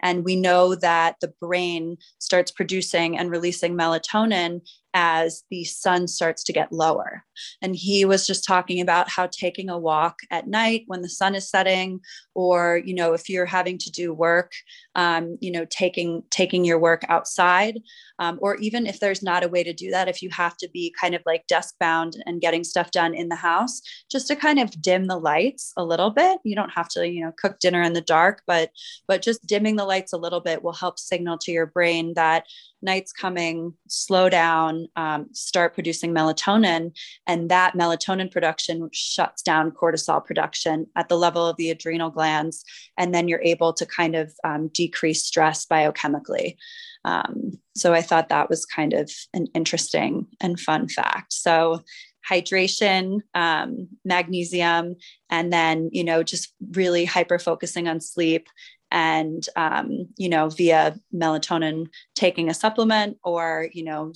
And 0.00 0.24
we 0.24 0.36
know 0.36 0.74
that 0.76 1.16
the 1.20 1.32
brain 1.40 1.96
starts 2.18 2.50
producing 2.50 3.18
and 3.18 3.30
releasing 3.30 3.76
melatonin 3.76 4.60
as 4.94 5.44
the 5.50 5.64
sun 5.64 6.08
starts 6.08 6.44
to 6.44 6.52
get 6.52 6.72
lower. 6.72 7.24
And 7.60 7.74
he 7.74 8.04
was 8.04 8.26
just 8.26 8.44
talking 8.44 8.80
about 8.80 9.08
how 9.08 9.26
taking 9.26 9.68
a 9.70 9.78
walk 9.78 10.20
at 10.30 10.48
night 10.48 10.84
when 10.86 11.02
the 11.02 11.08
sun 11.08 11.34
is 11.34 11.48
setting, 11.48 12.00
or 12.34 12.80
you 12.84 12.94
know, 12.94 13.12
if 13.12 13.28
you're 13.28 13.46
having 13.46 13.78
to 13.78 13.90
do 13.90 14.12
work, 14.12 14.52
um, 14.94 15.38
you 15.40 15.50
know, 15.50 15.66
taking 15.70 16.22
taking 16.30 16.64
your 16.64 16.78
work 16.78 17.04
outside, 17.08 17.80
um, 18.18 18.38
or 18.40 18.56
even 18.56 18.86
if 18.86 19.00
there's 19.00 19.22
not 19.22 19.44
a 19.44 19.48
way 19.48 19.62
to 19.62 19.72
do 19.72 19.90
that, 19.90 20.08
if 20.08 20.22
you 20.22 20.30
have 20.30 20.56
to 20.58 20.68
be 20.72 20.94
kind 21.00 21.14
of 21.14 21.22
like 21.26 21.46
desk 21.46 21.74
bound 21.80 22.22
and 22.26 22.40
getting 22.40 22.64
stuff 22.64 22.90
done 22.90 23.14
in 23.14 23.28
the 23.28 23.36
house, 23.36 23.80
just 24.10 24.28
to 24.28 24.36
kind 24.36 24.58
of 24.58 24.80
dim 24.82 25.06
the 25.06 25.18
lights 25.18 25.72
a 25.76 25.84
little 25.84 26.10
bit. 26.10 26.38
You 26.44 26.54
don't 26.54 26.72
have 26.72 26.88
to, 26.90 27.08
you 27.08 27.24
know, 27.24 27.32
cook 27.36 27.58
dinner 27.58 27.82
in 27.82 27.92
the 27.92 28.00
dark, 28.00 28.42
but 28.46 28.70
but 29.06 29.22
just 29.22 29.46
dimming 29.46 29.76
the 29.76 29.84
lights 29.84 30.12
a 30.12 30.18
little 30.18 30.40
bit 30.40 30.62
will 30.62 30.72
help 30.72 30.98
signal 30.98 31.38
to 31.38 31.52
your 31.52 31.66
brain 31.66 32.14
that 32.14 32.46
night's 32.82 33.12
coming, 33.12 33.74
slow 33.88 34.28
down, 34.28 34.88
um, 34.96 35.28
start 35.32 35.74
producing 35.74 36.12
melatonin. 36.12 36.92
And 37.26 37.50
that 37.50 37.74
melatonin 37.74 38.30
production 38.30 38.88
shuts 38.92 39.42
down 39.42 39.70
cortisol 39.70 40.24
production 40.24 40.86
at 40.96 41.08
the 41.08 41.16
level 41.16 41.46
of 41.46 41.56
the 41.56 41.70
adrenal 41.70 42.10
glands. 42.10 42.64
And 42.98 43.14
then 43.14 43.28
you're 43.28 43.42
able 43.42 43.72
to 43.74 43.86
kind 43.86 44.16
of 44.16 44.32
um, 44.44 44.68
decrease 44.68 45.24
stress 45.24 45.66
biochemically. 45.66 46.56
Um, 47.04 47.52
so 47.74 47.92
I 47.92 48.02
thought 48.02 48.28
that 48.28 48.48
was 48.50 48.64
kind 48.64 48.92
of 48.92 49.10
an 49.34 49.46
interesting 49.54 50.26
and 50.40 50.58
fun 50.58 50.88
fact. 50.88 51.32
So 51.32 51.82
hydration, 52.28 53.20
um, 53.34 53.88
magnesium, 54.04 54.96
and 55.30 55.52
then, 55.52 55.90
you 55.92 56.04
know, 56.04 56.22
just 56.22 56.52
really 56.72 57.04
hyper 57.04 57.38
focusing 57.38 57.88
on 57.88 58.00
sleep 58.00 58.48
and 58.92 59.48
um, 59.56 60.06
you 60.16 60.28
know 60.28 60.50
via 60.50 60.94
melatonin 61.12 61.88
taking 62.14 62.48
a 62.48 62.54
supplement 62.54 63.16
or 63.24 63.68
you 63.72 63.82
know 63.82 64.12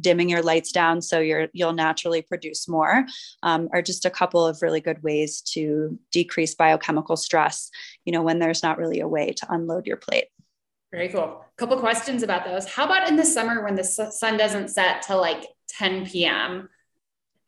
dimming 0.00 0.28
your 0.28 0.42
lights 0.42 0.72
down 0.72 1.00
so 1.00 1.20
you're 1.20 1.48
you'll 1.52 1.72
naturally 1.72 2.22
produce 2.22 2.68
more 2.68 3.04
um, 3.42 3.68
are 3.72 3.82
just 3.82 4.04
a 4.04 4.10
couple 4.10 4.46
of 4.46 4.60
really 4.62 4.80
good 4.80 5.02
ways 5.02 5.40
to 5.40 5.98
decrease 6.10 6.54
biochemical 6.54 7.16
stress 7.16 7.70
you 8.04 8.12
know 8.12 8.22
when 8.22 8.38
there's 8.38 8.62
not 8.62 8.78
really 8.78 9.00
a 9.00 9.08
way 9.08 9.32
to 9.32 9.46
unload 9.52 9.86
your 9.86 9.96
plate. 9.96 10.26
Very 10.90 11.08
cool. 11.08 11.22
A 11.22 11.56
couple 11.56 11.78
questions 11.78 12.22
about 12.22 12.44
those. 12.44 12.66
How 12.66 12.84
about 12.84 13.08
in 13.08 13.16
the 13.16 13.24
summer 13.24 13.64
when 13.64 13.76
the 13.76 13.84
sun 13.84 14.36
doesn't 14.36 14.68
set 14.68 15.02
till 15.02 15.20
like 15.20 15.46
10 15.68 16.06
p.m 16.06 16.68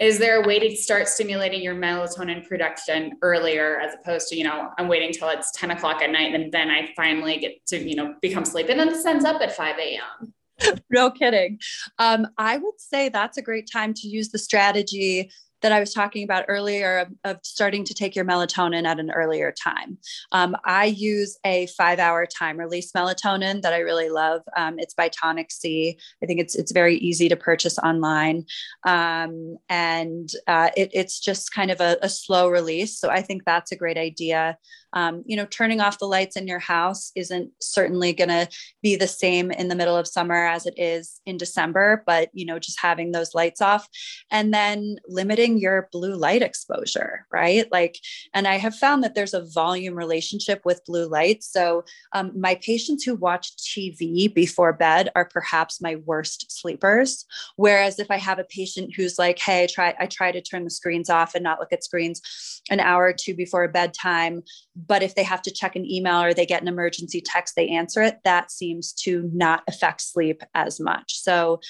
is 0.00 0.18
there 0.18 0.42
a 0.42 0.46
way 0.46 0.58
to 0.58 0.76
start 0.76 1.06
stimulating 1.06 1.62
your 1.62 1.74
melatonin 1.74 2.46
production 2.46 3.12
earlier 3.22 3.78
as 3.78 3.94
opposed 3.94 4.28
to 4.28 4.36
you 4.36 4.42
know 4.42 4.70
i'm 4.76 4.88
waiting 4.88 5.12
till 5.12 5.28
it's 5.28 5.52
10 5.52 5.70
o'clock 5.70 6.02
at 6.02 6.10
night 6.10 6.34
and 6.34 6.50
then 6.50 6.68
i 6.68 6.92
finally 6.96 7.38
get 7.38 7.64
to 7.66 7.78
you 7.78 7.94
know 7.94 8.14
become 8.20 8.44
sleep 8.44 8.68
and 8.68 8.80
then 8.80 8.88
the 8.88 8.98
sun's 8.98 9.24
up 9.24 9.40
at 9.40 9.54
5 9.54 9.78
a.m 9.78 10.33
no 10.90 11.10
kidding 11.10 11.58
um, 11.98 12.26
i 12.38 12.56
would 12.56 12.78
say 12.78 13.08
that's 13.08 13.38
a 13.38 13.42
great 13.42 13.68
time 13.70 13.92
to 13.94 14.08
use 14.08 14.30
the 14.30 14.38
strategy 14.38 15.30
that 15.64 15.72
I 15.72 15.80
was 15.80 15.94
talking 15.94 16.24
about 16.24 16.44
earlier 16.48 16.98
of, 16.98 17.08
of 17.24 17.38
starting 17.42 17.84
to 17.84 17.94
take 17.94 18.14
your 18.14 18.26
melatonin 18.26 18.84
at 18.84 19.00
an 19.00 19.10
earlier 19.10 19.50
time. 19.50 19.96
Um, 20.30 20.54
I 20.62 20.84
use 20.84 21.38
a 21.42 21.68
five 21.68 21.98
hour 21.98 22.26
time 22.26 22.58
release 22.58 22.92
melatonin 22.92 23.62
that 23.62 23.72
I 23.72 23.78
really 23.78 24.10
love. 24.10 24.42
Um, 24.58 24.74
it's 24.78 24.92
by 24.92 25.08
Tonic 25.08 25.50
C. 25.50 25.98
I 26.22 26.26
think 26.26 26.38
it's, 26.38 26.54
it's 26.54 26.70
very 26.70 26.96
easy 26.96 27.30
to 27.30 27.36
purchase 27.36 27.78
online. 27.78 28.44
Um, 28.86 29.56
and 29.70 30.28
uh, 30.46 30.68
it, 30.76 30.90
it's 30.92 31.18
just 31.18 31.50
kind 31.54 31.70
of 31.70 31.80
a, 31.80 31.96
a 32.02 32.10
slow 32.10 32.50
release. 32.50 32.98
So 33.00 33.08
I 33.08 33.22
think 33.22 33.44
that's 33.46 33.72
a 33.72 33.76
great 33.76 33.96
idea 33.96 34.58
um, 34.94 35.24
you 35.26 35.36
know, 35.36 35.46
turning 35.46 35.80
off 35.80 35.98
the 35.98 36.06
lights 36.06 36.36
in 36.36 36.46
your 36.46 36.60
house 36.60 37.10
isn't 37.16 37.50
certainly 37.60 38.12
going 38.12 38.28
to 38.28 38.48
be 38.80 38.96
the 38.96 39.08
same 39.08 39.50
in 39.50 39.68
the 39.68 39.74
middle 39.74 39.96
of 39.96 40.06
summer 40.06 40.46
as 40.46 40.66
it 40.66 40.74
is 40.78 41.20
in 41.26 41.36
December, 41.36 42.04
but, 42.06 42.30
you 42.32 42.46
know, 42.46 42.60
just 42.60 42.80
having 42.80 43.10
those 43.10 43.34
lights 43.34 43.60
off 43.60 43.88
and 44.30 44.54
then 44.54 44.96
limiting 45.08 45.58
your 45.58 45.88
blue 45.90 46.14
light 46.14 46.42
exposure, 46.42 47.26
right? 47.32 47.70
Like, 47.72 47.98
and 48.32 48.46
I 48.46 48.56
have 48.56 48.76
found 48.76 49.02
that 49.02 49.16
there's 49.16 49.34
a 49.34 49.44
volume 49.52 49.94
relationship 49.94 50.62
with 50.64 50.84
blue 50.86 51.08
light. 51.08 51.42
So, 51.42 51.84
um, 52.12 52.32
my 52.38 52.54
patients 52.56 53.02
who 53.02 53.16
watch 53.16 53.56
TV 53.56 54.32
before 54.32 54.72
bed 54.72 55.10
are 55.16 55.24
perhaps 55.24 55.80
my 55.80 55.96
worst 55.96 56.52
sleepers. 56.52 57.24
Whereas 57.56 57.98
if 57.98 58.10
I 58.10 58.16
have 58.16 58.38
a 58.38 58.44
patient 58.44 58.94
who's 58.96 59.18
like, 59.18 59.40
hey, 59.40 59.64
I 59.64 59.66
try, 59.66 59.94
I 59.98 60.06
try 60.06 60.30
to 60.30 60.40
turn 60.40 60.64
the 60.64 60.70
screens 60.70 61.10
off 61.10 61.34
and 61.34 61.42
not 61.42 61.58
look 61.58 61.72
at 61.72 61.82
screens 61.82 62.62
an 62.70 62.80
hour 62.80 63.04
or 63.06 63.12
two 63.12 63.34
before 63.34 63.66
bedtime, 63.68 64.42
but 64.86 65.02
if 65.02 65.14
they 65.14 65.22
have 65.22 65.42
to 65.42 65.50
check 65.50 65.76
an 65.76 65.88
email 65.90 66.22
or 66.22 66.34
they 66.34 66.46
get 66.46 66.62
an 66.62 66.68
emergency 66.68 67.20
text, 67.20 67.54
they 67.56 67.68
answer 67.68 68.02
it. 68.02 68.18
That 68.24 68.50
seems 68.50 68.92
to 69.04 69.30
not 69.32 69.62
affect 69.68 70.00
sleep 70.00 70.42
as 70.54 70.80
much. 70.80 71.18
So, 71.20 71.60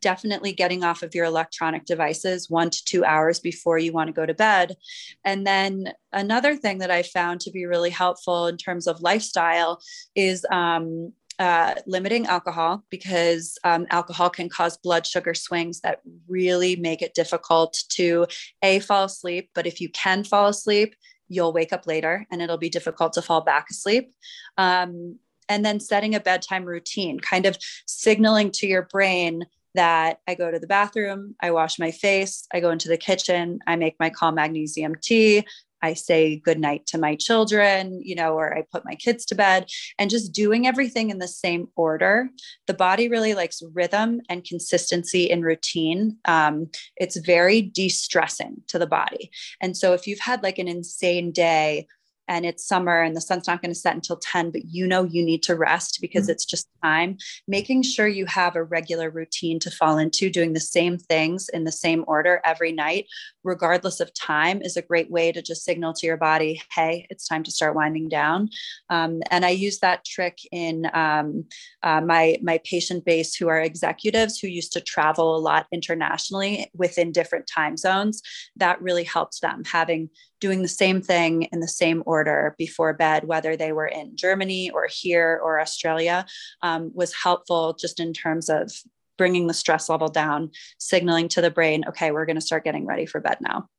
definitely 0.00 0.52
getting 0.52 0.84
off 0.84 1.02
of 1.02 1.14
your 1.14 1.24
electronic 1.24 1.86
devices 1.86 2.50
one 2.50 2.68
to 2.68 2.84
two 2.84 3.04
hours 3.04 3.40
before 3.40 3.78
you 3.78 3.92
want 3.92 4.08
to 4.08 4.12
go 4.12 4.26
to 4.26 4.34
bed. 4.34 4.76
And 5.24 5.46
then 5.46 5.92
another 6.12 6.56
thing 6.56 6.78
that 6.78 6.90
I 6.90 7.02
found 7.02 7.40
to 7.40 7.50
be 7.50 7.64
really 7.64 7.90
helpful 7.90 8.46
in 8.46 8.56
terms 8.58 8.86
of 8.86 9.00
lifestyle 9.00 9.80
is 10.14 10.44
um, 10.50 11.12
uh, 11.38 11.74
limiting 11.86 12.26
alcohol 12.26 12.84
because 12.90 13.58
um, 13.64 13.86
alcohol 13.90 14.30
can 14.30 14.48
cause 14.48 14.76
blood 14.76 15.06
sugar 15.06 15.34
swings 15.34 15.80
that 15.80 16.00
really 16.28 16.76
make 16.76 17.02
it 17.02 17.14
difficult 17.14 17.76
to 17.88 18.26
a 18.62 18.78
fall 18.78 19.04
asleep 19.04 19.50
but 19.52 19.66
if 19.66 19.80
you 19.80 19.88
can 19.88 20.22
fall 20.22 20.46
asleep 20.46 20.94
you'll 21.28 21.52
wake 21.52 21.72
up 21.72 21.86
later 21.86 22.26
and 22.30 22.42
it'll 22.42 22.58
be 22.58 22.68
difficult 22.68 23.12
to 23.14 23.22
fall 23.22 23.40
back 23.40 23.70
asleep. 23.70 24.12
Um, 24.56 25.18
and 25.48 25.64
then 25.64 25.80
setting 25.80 26.14
a 26.14 26.20
bedtime 26.20 26.64
routine, 26.64 27.20
kind 27.20 27.46
of 27.46 27.58
signaling 27.86 28.50
to 28.52 28.66
your 28.66 28.82
brain 28.82 29.44
that 29.74 30.20
I 30.28 30.34
go 30.34 30.50
to 30.50 30.58
the 30.58 30.66
bathroom, 30.66 31.34
I 31.40 31.50
wash 31.50 31.78
my 31.78 31.90
face, 31.90 32.46
I 32.52 32.60
go 32.60 32.70
into 32.70 32.88
the 32.88 32.96
kitchen, 32.96 33.58
I 33.66 33.76
make 33.76 33.96
my 33.98 34.08
calm 34.08 34.36
magnesium 34.36 34.94
tea, 34.94 35.44
I 35.84 35.92
say 35.92 36.36
goodnight 36.36 36.86
to 36.86 36.98
my 36.98 37.14
children, 37.14 38.00
you 38.02 38.14
know, 38.14 38.32
or 38.32 38.56
I 38.56 38.62
put 38.72 38.86
my 38.86 38.94
kids 38.94 39.26
to 39.26 39.34
bed 39.34 39.66
and 39.98 40.08
just 40.08 40.32
doing 40.32 40.66
everything 40.66 41.10
in 41.10 41.18
the 41.18 41.28
same 41.28 41.68
order. 41.76 42.30
The 42.66 42.72
body 42.72 43.08
really 43.08 43.34
likes 43.34 43.62
rhythm 43.74 44.22
and 44.30 44.44
consistency 44.44 45.24
in 45.24 45.42
routine. 45.42 46.16
Um, 46.24 46.70
it's 46.96 47.18
very 47.18 47.60
de 47.60 47.90
stressing 47.90 48.62
to 48.68 48.78
the 48.78 48.86
body. 48.86 49.30
And 49.60 49.76
so 49.76 49.92
if 49.92 50.06
you've 50.06 50.20
had 50.20 50.42
like 50.42 50.58
an 50.58 50.68
insane 50.68 51.32
day, 51.32 51.86
and 52.28 52.44
it's 52.46 52.66
summer 52.66 53.02
and 53.02 53.16
the 53.16 53.20
sun's 53.20 53.46
not 53.46 53.62
going 53.62 53.72
to 53.72 53.78
set 53.78 53.94
until 53.94 54.16
10 54.16 54.50
but 54.50 54.64
you 54.66 54.86
know 54.86 55.04
you 55.04 55.24
need 55.24 55.42
to 55.42 55.54
rest 55.54 55.98
because 56.00 56.24
mm-hmm. 56.24 56.32
it's 56.32 56.44
just 56.44 56.68
time. 56.82 57.16
Making 57.48 57.82
sure 57.82 58.06
you 58.06 58.26
have 58.26 58.56
a 58.56 58.62
regular 58.62 59.10
routine 59.10 59.58
to 59.60 59.70
fall 59.70 59.98
into 59.98 60.30
doing 60.30 60.52
the 60.52 60.60
same 60.60 60.98
things 60.98 61.48
in 61.48 61.64
the 61.64 61.72
same 61.72 62.04
order 62.06 62.40
every 62.44 62.72
night 62.72 63.06
regardless 63.42 64.00
of 64.00 64.12
time 64.14 64.62
is 64.62 64.76
a 64.76 64.82
great 64.82 65.10
way 65.10 65.30
to 65.30 65.42
just 65.42 65.64
signal 65.64 65.92
to 65.92 66.06
your 66.06 66.16
body 66.16 66.60
hey 66.74 67.06
it's 67.10 67.28
time 67.28 67.42
to 67.42 67.50
start 67.50 67.74
winding 67.74 68.08
down. 68.08 68.48
Um, 68.90 69.22
and 69.30 69.44
i 69.44 69.50
use 69.50 69.78
that 69.80 70.04
trick 70.04 70.38
in 70.52 70.90
um, 70.94 71.44
uh, 71.82 72.00
my 72.00 72.36
my 72.42 72.60
patient 72.64 73.04
base 73.04 73.34
who 73.34 73.48
are 73.48 73.60
executives 73.60 74.38
who 74.38 74.48
used 74.48 74.72
to 74.72 74.80
travel 74.80 75.36
a 75.36 75.38
lot 75.38 75.66
internationally 75.72 76.70
within 76.74 77.12
different 77.12 77.46
time 77.46 77.76
zones. 77.76 78.22
That 78.56 78.80
really 78.80 79.04
helps 79.04 79.40
them 79.40 79.62
having 79.64 80.10
doing 80.44 80.60
the 80.60 80.68
same 80.68 81.00
thing 81.00 81.44
in 81.52 81.60
the 81.60 81.66
same 81.66 82.02
order 82.04 82.54
before 82.58 82.92
bed, 82.92 83.24
whether 83.24 83.56
they 83.56 83.72
were 83.72 83.86
in 83.86 84.14
Germany 84.14 84.68
or 84.68 84.86
here 84.90 85.40
or 85.42 85.58
Australia, 85.58 86.26
um, 86.60 86.90
was 86.94 87.14
helpful 87.14 87.74
just 87.80 87.98
in 87.98 88.12
terms 88.12 88.50
of 88.50 88.70
bringing 89.16 89.46
the 89.46 89.54
stress 89.54 89.88
level 89.88 90.08
down, 90.08 90.50
signaling 90.78 91.28
to 91.28 91.40
the 91.40 91.50
brain, 91.50 91.82
okay, 91.88 92.10
we're 92.10 92.26
going 92.26 92.36
to 92.36 92.42
start 92.42 92.62
getting 92.62 92.84
ready 92.84 93.06
for 93.06 93.22
bed 93.22 93.38
now. 93.40 93.70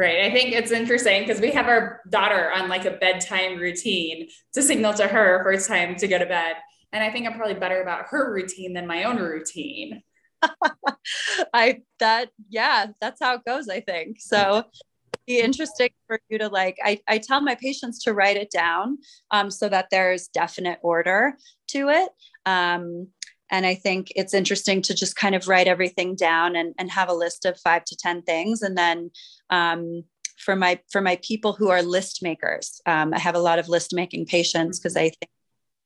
Right. 0.00 0.24
I 0.24 0.32
think 0.32 0.52
it's 0.52 0.72
interesting 0.72 1.22
because 1.22 1.40
we 1.40 1.52
have 1.52 1.68
our 1.68 2.00
daughter 2.08 2.50
on 2.50 2.68
like 2.68 2.86
a 2.86 2.90
bedtime 2.90 3.60
routine 3.60 4.26
to 4.54 4.62
signal 4.62 4.92
to 4.94 5.06
her 5.06 5.44
for 5.44 5.52
it's 5.52 5.68
time 5.68 5.94
to 5.94 6.08
go 6.08 6.18
to 6.18 6.26
bed. 6.26 6.56
And 6.92 7.04
I 7.04 7.12
think 7.12 7.24
I'm 7.24 7.34
probably 7.34 7.54
better 7.54 7.80
about 7.82 8.06
her 8.08 8.34
routine 8.34 8.72
than 8.72 8.88
my 8.88 9.04
own 9.04 9.18
routine. 9.18 10.02
I 11.54 11.82
that 12.00 12.30
yeah, 12.48 12.86
that's 13.00 13.20
how 13.22 13.36
it 13.36 13.44
goes, 13.44 13.68
I 13.68 13.80
think. 13.80 14.20
So 14.20 14.64
be 15.26 15.40
interesting 15.40 15.90
for 16.06 16.20
you 16.28 16.38
to 16.38 16.48
like 16.48 16.76
I, 16.82 17.00
I 17.08 17.18
tell 17.18 17.40
my 17.40 17.54
patients 17.54 18.02
to 18.04 18.14
write 18.14 18.36
it 18.36 18.50
down 18.50 18.98
um, 19.30 19.50
so 19.50 19.68
that 19.68 19.88
there's 19.90 20.28
definite 20.28 20.78
order 20.82 21.36
to 21.68 21.88
it. 21.88 22.10
Um, 22.46 23.08
and 23.50 23.66
I 23.66 23.74
think 23.74 24.12
it's 24.14 24.34
interesting 24.34 24.80
to 24.82 24.94
just 24.94 25.16
kind 25.16 25.34
of 25.34 25.48
write 25.48 25.66
everything 25.66 26.14
down 26.14 26.54
and, 26.54 26.74
and 26.78 26.90
have 26.90 27.08
a 27.08 27.14
list 27.14 27.44
of 27.44 27.58
five 27.58 27.84
to 27.86 27.96
10 27.96 28.22
things. 28.22 28.62
And 28.62 28.78
then 28.78 29.10
um, 29.50 30.04
for 30.38 30.54
my 30.56 30.80
for 30.90 31.00
my 31.00 31.18
people 31.22 31.52
who 31.52 31.68
are 31.68 31.82
list 31.82 32.22
makers, 32.22 32.80
um, 32.86 33.12
I 33.12 33.18
have 33.18 33.34
a 33.34 33.40
lot 33.40 33.58
of 33.58 33.68
list 33.68 33.94
making 33.94 34.26
patients 34.26 34.78
because 34.78 34.96
I 34.96 35.10
think 35.10 35.30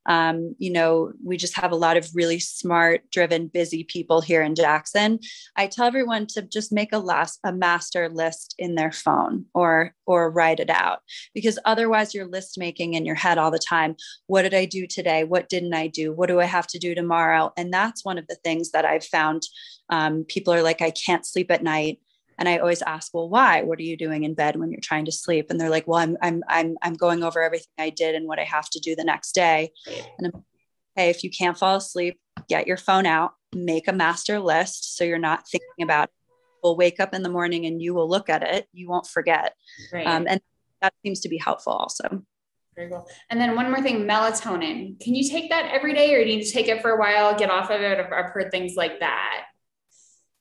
um, 0.07 0.55
you 0.59 0.71
know, 0.71 1.13
we 1.25 1.37
just 1.37 1.57
have 1.57 1.73
a 1.73 1.77
lot 1.77 1.97
of 1.97 2.09
really 2.15 2.39
smart, 2.39 3.11
driven, 3.11 3.49
busy 3.49 3.85
people 3.85 4.21
here 4.21 4.43
in 4.43 4.55
Jackson. 4.55 5.19
I 5.57 5.67
tell 5.67 5.87
everyone 5.87 6.27
to 6.29 6.43
just 6.43 6.73
make 6.73 6.93
a 6.93 6.99
last 6.99 7.41
a 7.45 7.53
master 7.53 8.09
list 8.09 8.55
in 8.59 8.75
their 8.75 8.93
phone 8.93 9.47
or 9.55 9.95
or 10.07 10.31
write 10.31 10.61
it 10.61 10.71
out 10.71 11.01
because 11.35 11.59
otherwise 11.65 12.15
you're 12.15 12.27
list 12.27 12.59
making 12.59 12.95
in 12.95 13.07
your 13.07 13.15
head 13.15 13.39
all 13.39 13.51
the 13.51 13.59
time. 13.59 13.97
What 14.27 14.43
did 14.43 14.55
I 14.55 14.67
do 14.67 14.87
today? 14.87 15.25
What 15.25 15.49
didn't 15.49 15.75
I 15.75 15.87
do? 15.87 16.13
What 16.13 16.29
do 16.29 16.41
I 16.41 16.45
have 16.45 16.67
to 16.69 16.79
do 16.79 16.95
tomorrow? 16.95 17.53
And 17.57 17.73
that's 17.73 18.05
one 18.05 18.19
of 18.19 18.27
the 18.27 18.37
things 18.37 18.71
that 18.73 18.85
I've 18.85 19.05
found. 19.05 19.43
Um, 19.89 20.25
people 20.25 20.53
are 20.53 20.63
like, 20.63 20.83
I 20.83 20.91
can't 20.91 21.27
sleep 21.27 21.51
at 21.51 21.63
night. 21.63 22.01
And 22.39 22.49
I 22.49 22.59
always 22.59 22.83
ask, 22.83 23.13
well, 23.15 23.29
why? 23.29 23.63
What 23.63 23.79
are 23.79 23.83
you 23.83 23.97
doing 23.97 24.25
in 24.25 24.35
bed 24.35 24.57
when 24.57 24.71
you're 24.71 24.81
trying 24.81 25.05
to 25.07 25.13
sleep? 25.13 25.47
And 25.51 25.61
they're 25.61 25.71
like, 25.71 25.87
well, 25.87 26.01
I'm 26.01 26.17
I'm 26.23 26.43
I'm 26.49 26.77
I'm 26.83 26.95
going 26.95 27.23
over 27.23 27.43
everything 27.43 27.73
I 27.79 27.91
did 27.91 28.15
and 28.15 28.27
what 28.27 28.39
I 28.39 28.45
have 28.45 28.69
to 28.71 28.81
do 28.81 28.97
the 28.97 29.05
next 29.05 29.33
day. 29.33 29.71
And 30.19 30.27
I'm, 30.27 30.45
hey, 30.97 31.11
if 31.11 31.25
you 31.25 31.31
can't 31.31 31.59
fall 31.59 31.77
asleep, 31.77 32.19
get 32.49 32.67
your 32.67 32.77
phone 32.77 33.07
out, 33.07 33.33
make 33.55 33.89
a 33.89 33.93
master 33.93 34.39
list 34.39 34.97
so 34.97 35.05
you're 35.05 35.19
not 35.19 35.49
thinking 35.49 35.83
about 35.83 36.05
it. 36.05 36.15
We'll 36.63 36.77
wake 36.77 36.99
up 37.01 37.15
in 37.15 37.23
the 37.23 37.29
morning 37.29 37.67
and 37.67 37.81
you 37.83 37.95
will 37.95 38.09
look 38.09 38.31
at 38.31 38.43
it. 38.43 38.67
You 38.73 38.89
won't 38.89 39.07
forget. 39.07 39.55
Right. 39.93 40.07
Um, 40.07 40.27
and 40.29 40.41
that 40.81 40.95
seems 41.05 41.21
to 41.21 41.29
be 41.29 41.39
helpful 41.39 41.73
also. 41.73 42.23
Very 42.75 42.91
cool. 42.91 43.07
And 43.31 43.41
then 43.41 43.55
one 43.55 43.71
more 43.71 43.83
thing, 43.83 44.05
melatonin. 44.05 44.99
Can 45.01 45.15
you 45.15 45.29
take 45.29 45.51
that 45.51 45.71
every 45.73 45.95
day 45.95 46.13
or 46.15 46.25
do 46.25 46.31
you 46.31 46.39
need 46.39 46.45
to 46.45 46.51
take 46.51 46.69
it 46.69 46.83
for 46.83 46.91
a 46.91 46.99
while, 46.99 47.39
get 47.39 47.51
off 47.51 47.71
of 47.71 47.81
it? 47.81 47.99
I've 48.01 48.31
heard 48.31 48.51
things 48.51 48.75
like 48.77 48.99
that. 49.01 49.45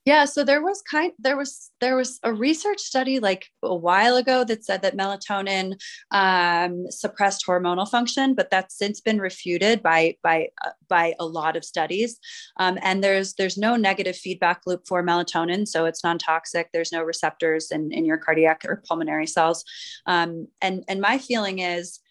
Yeah, 0.05 0.25
so 0.25 0.43
there 0.43 0.61
was 0.61 0.81
kind 0.81 1.13
there 1.17 1.37
was 1.37 1.71
there 1.79 1.95
was 1.95 2.19
a 2.23 2.33
research 2.33 2.81
study 2.81 3.19
like 3.21 3.45
a 3.61 3.73
while 3.73 4.17
ago 4.17 4.43
that 4.43 4.65
said 4.65 4.81
that 4.81 4.97
melatonin 4.97 5.79
um, 6.11 6.91
suppressed 6.91 7.45
hormonal 7.47 7.89
function, 7.89 8.33
but 8.35 8.49
that's 8.49 8.77
since 8.77 8.99
been 8.99 9.19
refuted 9.19 9.81
by 9.81 10.17
by 10.21 10.49
uh, 10.65 10.71
by 10.89 11.13
a 11.21 11.25
lot 11.25 11.55
of 11.55 11.63
studies. 11.63 12.19
Um, 12.57 12.77
and 12.81 13.01
there's 13.01 13.35
there's 13.35 13.57
no 13.57 13.77
negative 13.77 14.17
feedback 14.17 14.63
loop 14.65 14.85
for 14.87 15.01
melatonin, 15.03 15.65
so 15.65 15.85
it's 15.85 16.03
non 16.03 16.17
toxic. 16.17 16.69
There's 16.73 16.91
no 16.91 17.01
receptors 17.01 17.71
in 17.71 17.93
in 17.93 18.03
your 18.03 18.17
cardiac 18.17 18.65
or 18.67 18.83
pulmonary 18.85 19.27
cells. 19.27 19.63
Um, 20.05 20.47
and 20.61 20.83
and 20.89 20.99
my 20.99 21.17
feeling 21.17 21.59
is, 21.59 22.01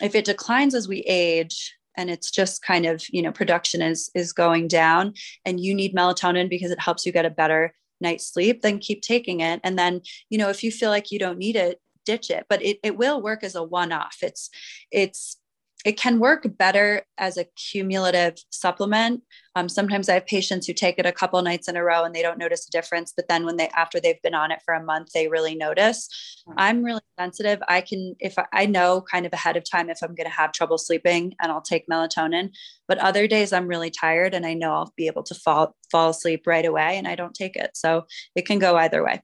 if 0.00 0.14
it 0.14 0.24
declines 0.24 0.72
as 0.72 0.86
we 0.86 1.00
age, 1.00 1.74
and 1.96 2.10
it's 2.10 2.30
just 2.30 2.62
kind 2.62 2.86
of 2.86 3.04
you 3.10 3.22
know 3.22 3.32
production 3.32 3.82
is 3.82 4.10
is 4.14 4.32
going 4.32 4.68
down 4.68 5.14
and 5.44 5.60
you 5.60 5.74
need 5.74 5.94
melatonin 5.94 6.48
because 6.48 6.70
it 6.70 6.80
helps 6.80 7.04
you 7.06 7.12
get 7.12 7.26
a 7.26 7.30
better 7.30 7.74
night's 8.00 8.26
sleep 8.32 8.62
then 8.62 8.78
keep 8.78 9.02
taking 9.02 9.40
it. 9.40 9.60
And 9.64 9.78
then 9.78 10.02
you 10.28 10.38
know 10.38 10.50
if 10.50 10.62
you 10.62 10.70
feel 10.70 10.90
like 10.90 11.10
you 11.10 11.18
don't 11.18 11.38
need 11.38 11.56
it 11.56 11.80
ditch 12.04 12.30
it. 12.30 12.46
But 12.48 12.62
it, 12.62 12.78
it 12.82 12.96
will 12.96 13.22
work 13.22 13.42
as 13.42 13.54
a 13.54 13.62
one-off. 13.62 14.18
It's 14.22 14.50
it's 14.90 15.36
it 15.84 15.98
can 15.98 16.18
work 16.18 16.46
better 16.56 17.02
as 17.18 17.36
a 17.36 17.44
cumulative 17.44 18.36
supplement. 18.50 19.22
Um, 19.54 19.68
sometimes 19.68 20.08
I 20.08 20.14
have 20.14 20.26
patients 20.26 20.66
who 20.66 20.72
take 20.72 20.98
it 20.98 21.04
a 21.04 21.12
couple 21.12 21.40
nights 21.42 21.68
in 21.68 21.76
a 21.76 21.84
row 21.84 22.04
and 22.04 22.14
they 22.14 22.22
don't 22.22 22.38
notice 22.38 22.66
a 22.66 22.70
difference, 22.70 23.12
but 23.14 23.28
then 23.28 23.44
when 23.44 23.58
they 23.58 23.68
after 23.68 24.00
they've 24.00 24.20
been 24.22 24.34
on 24.34 24.50
it 24.50 24.60
for 24.64 24.74
a 24.74 24.82
month, 24.82 25.12
they 25.12 25.28
really 25.28 25.54
notice. 25.54 26.08
Hmm. 26.46 26.54
I'm 26.56 26.82
really 26.82 27.02
sensitive. 27.18 27.62
I 27.68 27.82
can 27.82 28.16
if 28.18 28.38
I, 28.38 28.46
I 28.52 28.66
know 28.66 29.02
kind 29.02 29.26
of 29.26 29.32
ahead 29.32 29.56
of 29.56 29.68
time 29.70 29.90
if 29.90 29.98
I'm 30.02 30.14
going 30.14 30.28
to 30.28 30.36
have 30.36 30.52
trouble 30.52 30.78
sleeping, 30.78 31.34
and 31.40 31.52
I'll 31.52 31.60
take 31.60 31.86
melatonin. 31.88 32.50
But 32.88 32.98
other 32.98 33.26
days 33.26 33.52
I'm 33.52 33.68
really 33.68 33.90
tired 33.90 34.34
and 34.34 34.46
I 34.46 34.54
know 34.54 34.72
I'll 34.72 34.92
be 34.96 35.06
able 35.06 35.22
to 35.24 35.34
fall 35.34 35.76
fall 35.90 36.10
asleep 36.10 36.46
right 36.46 36.64
away, 36.64 36.96
and 36.96 37.06
I 37.06 37.14
don't 37.14 37.34
take 37.34 37.56
it. 37.56 37.72
So 37.74 38.06
it 38.34 38.46
can 38.46 38.58
go 38.58 38.76
either 38.76 39.04
way. 39.04 39.22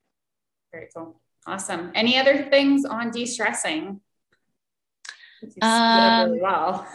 Very 0.73 0.89
cool. 0.95 1.21
Awesome. 1.47 1.91
Any 1.95 2.19
other 2.19 2.45
things 2.45 2.85
on 2.85 3.11
de-stressing? 3.11 4.01
Um, 5.63 6.31
really 6.31 6.43
well. 6.43 6.87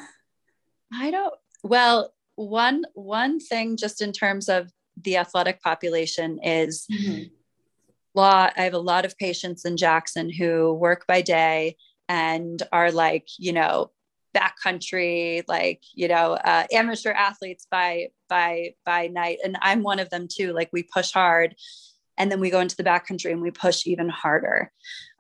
I 0.94 1.12
don't. 1.12 1.34
Well, 1.64 2.14
one 2.36 2.84
one 2.94 3.40
thing 3.40 3.78
just 3.78 4.02
in 4.02 4.12
terms 4.12 4.50
of 4.50 4.72
the 5.02 5.18
athletic 5.18 5.62
population 5.62 6.40
is 6.44 6.86
mm-hmm. 6.92 7.24
law. 8.14 8.50
I 8.56 8.62
have 8.62 8.74
a 8.74 8.80
lot 8.80 9.06
of 9.06 9.18
patients 9.18 9.66
in 9.66 9.78
Jackson 9.78 10.30
who 10.30 10.74
work 10.74 11.06
by 11.08 11.22
day 11.22 11.78
and 12.08 12.62
are 12.72 12.92
like, 12.92 13.28
you 13.38 13.52
know, 13.54 13.92
backcountry, 14.36 15.44
like 15.48 15.82
you 15.94 16.08
know, 16.08 16.34
uh, 16.34 16.66
amateur 16.72 17.12
athletes 17.12 17.68
by 17.70 18.10
by 18.30 18.76
by 18.86 19.08
night, 19.08 19.40
and 19.44 19.58
I'm 19.62 19.84
one 19.84 20.00
of 20.00 20.10
them 20.10 20.28
too. 20.32 20.54
Like 20.54 20.70
we 20.72 20.84
push 20.84 21.12
hard, 21.12 21.56
and 22.18 22.32
then 22.32 22.40
we 22.40 22.50
go 22.50 22.60
into 22.60 22.76
the 22.76 22.84
backcountry 22.84 23.32
and 23.32 23.42
we 23.42 23.52
push 23.52 23.88
even 23.88 24.10
harder. 24.10 24.72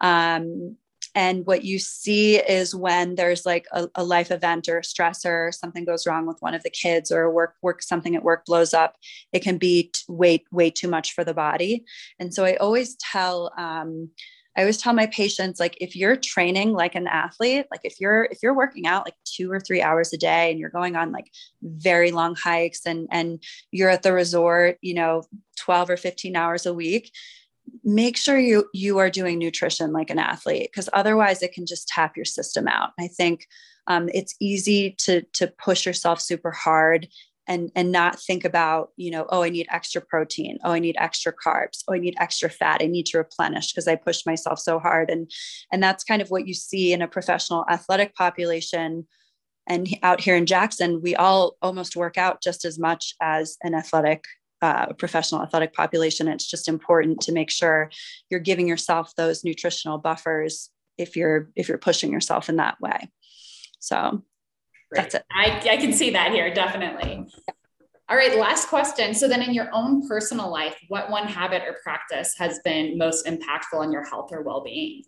Um, 0.01 0.77
and 1.15 1.45
what 1.45 1.63
you 1.63 1.79
see 1.79 2.35
is 2.35 2.75
when 2.75 3.15
there's 3.15 3.45
like 3.45 3.65
a, 3.71 3.87
a, 3.95 4.03
life 4.03 4.31
event 4.31 4.67
or 4.67 4.81
stressor, 4.81 5.53
something 5.53 5.85
goes 5.85 6.05
wrong 6.05 6.27
with 6.27 6.41
one 6.41 6.53
of 6.53 6.61
the 6.61 6.69
kids 6.69 7.09
or 7.09 7.31
work, 7.31 7.55
work, 7.61 7.81
something 7.81 8.17
at 8.17 8.23
work 8.23 8.45
blows 8.45 8.73
up, 8.73 8.97
it 9.31 9.41
can 9.41 9.57
be 9.57 9.91
t- 9.93 10.01
way, 10.09 10.43
way 10.51 10.69
too 10.69 10.89
much 10.89 11.13
for 11.13 11.23
the 11.23 11.33
body. 11.33 11.85
And 12.19 12.33
so 12.33 12.43
I 12.43 12.57
always 12.57 12.97
tell, 12.97 13.53
um, 13.57 14.09
I 14.57 14.61
always 14.61 14.77
tell 14.77 14.93
my 14.93 15.07
patients, 15.07 15.59
like, 15.59 15.77
if 15.79 15.95
you're 15.95 16.17
training 16.17 16.73
like 16.73 16.95
an 16.95 17.07
athlete, 17.07 17.65
like 17.71 17.81
if 17.85 17.99
you're, 18.01 18.25
if 18.25 18.39
you're 18.43 18.55
working 18.55 18.85
out 18.85 19.05
like 19.05 19.15
two 19.25 19.49
or 19.49 19.59
three 19.61 19.81
hours 19.81 20.11
a 20.11 20.17
day 20.17 20.51
and 20.51 20.59
you're 20.59 20.69
going 20.69 20.97
on 20.97 21.13
like 21.13 21.31
very 21.61 22.11
long 22.11 22.35
hikes 22.35 22.85
and, 22.85 23.07
and 23.09 23.41
you're 23.71 23.89
at 23.89 24.03
the 24.03 24.13
resort, 24.13 24.77
you 24.81 24.93
know, 24.93 25.23
12 25.59 25.91
or 25.91 25.97
15 25.97 26.35
hours 26.35 26.65
a 26.65 26.73
week, 26.73 27.11
make 27.83 28.17
sure 28.17 28.37
you 28.37 28.67
you 28.73 28.97
are 28.97 29.09
doing 29.09 29.37
nutrition 29.37 29.93
like 29.93 30.09
an 30.09 30.19
athlete 30.19 30.69
because 30.71 30.89
otherwise 30.93 31.41
it 31.41 31.53
can 31.53 31.65
just 31.65 31.87
tap 31.87 32.15
your 32.15 32.25
system 32.25 32.67
out. 32.67 32.91
I 32.99 33.07
think 33.07 33.47
um, 33.87 34.09
it's 34.13 34.35
easy 34.39 34.95
to 34.99 35.21
to 35.33 35.47
push 35.47 35.85
yourself 35.85 36.19
super 36.19 36.51
hard 36.51 37.07
and 37.47 37.71
and 37.75 37.91
not 37.91 38.19
think 38.19 38.43
about 38.43 38.89
you 38.97 39.11
know 39.11 39.27
oh 39.29 39.43
i 39.43 39.49
need 39.49 39.67
extra 39.69 40.01
protein. 40.01 40.57
Oh 40.63 40.71
i 40.71 40.79
need 40.79 40.95
extra 40.99 41.33
carbs. 41.33 41.83
Oh 41.87 41.93
i 41.93 41.99
need 41.99 42.15
extra 42.19 42.49
fat. 42.49 42.81
I 42.81 42.87
need 42.87 43.05
to 43.07 43.19
replenish 43.19 43.71
because 43.71 43.87
i 43.87 43.95
pushed 43.95 44.25
myself 44.25 44.59
so 44.59 44.79
hard. 44.79 45.09
And 45.09 45.31
and 45.71 45.81
that's 45.81 46.03
kind 46.03 46.21
of 46.21 46.29
what 46.29 46.47
you 46.47 46.53
see 46.53 46.93
in 46.93 47.01
a 47.01 47.07
professional 47.07 47.65
athletic 47.69 48.15
population. 48.15 49.07
And 49.67 49.87
out 50.03 50.21
here 50.21 50.35
in 50.35 50.45
jackson 50.45 51.01
we 51.01 51.15
all 51.15 51.57
almost 51.61 51.95
work 51.95 52.17
out 52.17 52.41
just 52.41 52.65
as 52.65 52.77
much 52.77 53.15
as 53.21 53.57
an 53.63 53.73
athletic 53.73 54.23
uh, 54.65 54.93
professional 54.93 55.43
athletic 55.43 55.73
population. 55.73 56.27
It's 56.27 56.49
just 56.49 56.67
important 56.67 57.21
to 57.21 57.31
make 57.31 57.51
sure 57.51 57.91
you're 58.31 58.39
giving 58.39 58.67
yourself 58.67 59.13
those 59.15 59.43
nutritional 59.43 59.99
buffers 59.99 60.71
if 60.97 61.15
you're 61.15 61.51
if 61.55 61.69
you're 61.69 61.77
pushing 61.77 62.11
yourself 62.11 62.49
in 62.49 62.55
that 62.55 62.81
way. 62.81 63.11
So 63.79 64.23
Great. 64.91 65.03
that's 65.03 65.15
it. 65.15 65.25
I, 65.31 65.61
I 65.73 65.77
can 65.77 65.93
see 65.93 66.09
that 66.11 66.31
here 66.31 66.51
definitely. 66.51 67.27
All 68.09 68.17
right, 68.17 68.37
last 68.37 68.67
question. 68.67 69.13
So 69.13 69.27
then 69.27 69.43
in 69.43 69.53
your 69.53 69.69
own 69.71 70.07
personal 70.07 70.49
life, 70.51 70.75
what 70.87 71.11
one 71.11 71.27
habit 71.27 71.61
or 71.67 71.77
practice 71.83 72.33
has 72.37 72.59
been 72.63 72.97
most 72.97 73.27
impactful 73.27 73.79
on 73.79 73.91
your 73.91 74.03
health 74.03 74.29
or 74.31 74.41
well-being? 74.41 75.03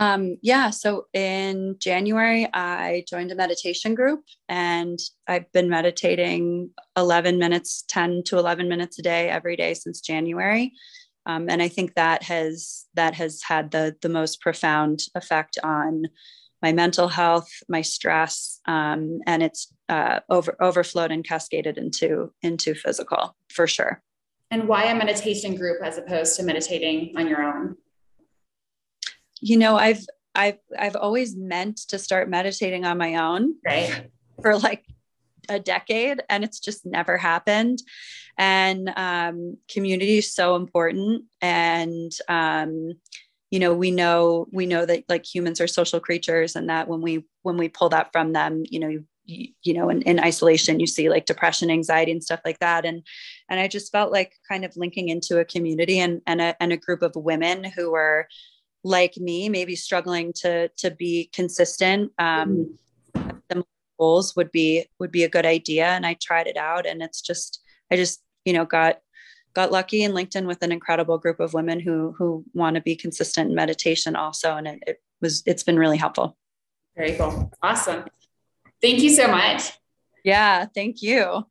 Um, 0.00 0.38
yeah, 0.40 0.70
so 0.70 1.06
in 1.12 1.76
January, 1.78 2.48
I 2.54 3.04
joined 3.06 3.32
a 3.32 3.34
meditation 3.34 3.94
group 3.94 4.24
and 4.48 4.98
I've 5.28 5.52
been 5.52 5.68
meditating 5.68 6.70
11 6.96 7.38
minutes, 7.38 7.84
10 7.88 8.22
to 8.24 8.38
11 8.38 8.66
minutes 8.66 8.98
a 8.98 9.02
day 9.02 9.28
every 9.28 9.56
day 9.56 9.74
since 9.74 10.00
January. 10.00 10.72
Um, 11.26 11.50
and 11.50 11.60
I 11.60 11.68
think 11.68 11.94
that 11.94 12.22
has 12.22 12.86
that 12.94 13.14
has 13.14 13.42
had 13.42 13.72
the 13.72 13.94
the 14.00 14.08
most 14.08 14.40
profound 14.40 15.00
effect 15.14 15.58
on 15.62 16.04
my 16.62 16.72
mental 16.72 17.08
health, 17.08 17.50
my 17.68 17.82
stress, 17.82 18.60
um, 18.66 19.20
and 19.26 19.42
it's 19.42 19.70
uh, 19.90 20.20
over 20.30 20.56
overflowed 20.62 21.10
and 21.10 21.22
cascaded 21.22 21.76
into 21.76 22.32
into 22.42 22.74
physical 22.74 23.36
for 23.50 23.66
sure. 23.66 24.02
And 24.50 24.66
why 24.66 24.84
a 24.84 24.94
meditation 24.94 25.56
group 25.56 25.82
as 25.82 25.98
opposed 25.98 26.36
to 26.36 26.42
meditating 26.42 27.12
on 27.16 27.28
your 27.28 27.42
own? 27.42 27.76
You 29.40 29.56
know, 29.56 29.76
I've 29.76 30.04
I've 30.34 30.58
I've 30.78 30.96
always 30.96 31.36
meant 31.36 31.78
to 31.88 31.98
start 31.98 32.28
meditating 32.28 32.84
on 32.84 32.98
my 32.98 33.16
own. 33.16 33.54
Right. 33.64 34.10
For 34.42 34.58
like 34.58 34.84
a 35.50 35.58
decade 35.58 36.22
and 36.28 36.44
it's 36.44 36.60
just 36.60 36.86
never 36.86 37.18
happened 37.18 37.82
and 38.38 38.90
um, 38.96 39.56
community 39.68 40.18
is 40.18 40.32
so 40.32 40.56
important 40.56 41.24
and 41.42 42.12
um, 42.28 42.92
you 43.50 43.58
know 43.58 43.74
we 43.74 43.90
know 43.90 44.46
we 44.52 44.64
know 44.64 44.86
that 44.86 45.04
like 45.08 45.26
humans 45.26 45.60
are 45.60 45.66
social 45.66 46.00
creatures 46.00 46.56
and 46.56 46.70
that 46.70 46.88
when 46.88 47.00
we 47.00 47.24
when 47.42 47.56
we 47.56 47.68
pull 47.68 47.88
that 47.88 48.10
from 48.12 48.32
them 48.32 48.62
you 48.70 48.78
know 48.78 48.88
you, 49.24 49.48
you 49.62 49.74
know 49.74 49.90
in, 49.90 50.02
in 50.02 50.20
isolation 50.20 50.80
you 50.80 50.86
see 50.86 51.10
like 51.10 51.26
depression 51.26 51.70
anxiety 51.70 52.12
and 52.12 52.22
stuff 52.22 52.40
like 52.44 52.58
that 52.60 52.84
and 52.84 53.02
and 53.48 53.58
i 53.58 53.66
just 53.66 53.90
felt 53.92 54.12
like 54.12 54.34
kind 54.48 54.64
of 54.64 54.76
linking 54.76 55.08
into 55.08 55.38
a 55.38 55.44
community 55.44 55.98
and 55.98 56.20
and 56.26 56.40
a, 56.40 56.62
and 56.62 56.72
a 56.72 56.76
group 56.76 57.02
of 57.02 57.12
women 57.16 57.64
who 57.64 57.90
were 57.90 58.26
like 58.82 59.16
me 59.16 59.48
maybe 59.48 59.76
struggling 59.76 60.32
to 60.32 60.68
to 60.76 60.90
be 60.90 61.30
consistent 61.34 62.10
um 62.18 62.78
mm-hmm. 63.14 63.60
goals 63.98 64.34
would 64.36 64.50
be 64.50 64.86
would 64.98 65.12
be 65.12 65.24
a 65.24 65.28
good 65.28 65.46
idea. 65.46 65.86
And 65.86 66.06
i 66.06 66.14
tried 66.14 66.46
it 66.46 66.56
out 66.56 66.86
and 66.86 67.02
it's 67.02 67.20
just 67.20 67.62
i 67.90 67.96
just 67.96 68.22
you 68.44 68.52
know 68.52 68.64
got 68.64 68.98
got 69.54 69.72
lucky 69.72 70.04
and 70.04 70.14
linked 70.14 70.36
in 70.36 70.46
with 70.46 70.62
an 70.62 70.72
incredible 70.72 71.18
group 71.18 71.40
of 71.40 71.54
women 71.54 71.80
who 71.80 72.14
who 72.16 72.44
want 72.54 72.76
to 72.76 72.82
be 72.82 72.96
consistent 72.96 73.50
in 73.50 73.54
meditation 73.54 74.16
also. 74.16 74.56
And 74.56 74.66
it, 74.66 74.82
it 74.86 75.02
was 75.20 75.42
it's 75.46 75.62
been 75.62 75.78
really 75.78 75.96
helpful. 75.96 76.36
Very 76.96 77.12
cool. 77.16 77.50
Awesome. 77.62 78.04
Thank 78.80 79.00
you 79.00 79.10
so 79.10 79.28
much. 79.28 79.72
Yeah 80.24 80.66
thank 80.74 81.02
you. 81.02 81.44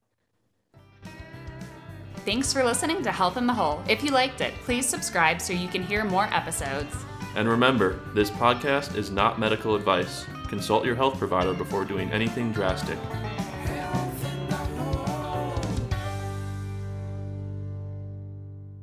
Thanks 2.26 2.54
for 2.54 2.64
listening 2.64 3.02
to 3.04 3.12
Health 3.12 3.38
in 3.38 3.48
the 3.48 3.54
Whole. 3.54 3.82
If 3.88 4.04
you 4.04 4.12
liked 4.12 4.42
it, 4.42 4.54
please 4.66 4.86
subscribe 4.86 5.42
so 5.42 5.54
you 5.54 5.68
can 5.68 5.82
hear 5.82 6.04
more 6.04 6.26
episodes. 6.26 6.94
And 7.40 7.48
remember, 7.48 7.98
this 8.14 8.30
podcast 8.30 8.98
is 8.98 9.12
not 9.12 9.40
medical 9.40 9.74
advice. 9.74 10.26
Consult 10.50 10.84
your 10.84 10.96
health 10.96 11.18
provider 11.18 11.54
before 11.54 11.86
doing 11.86 12.12
anything 12.12 12.52
drastic. 12.52 12.98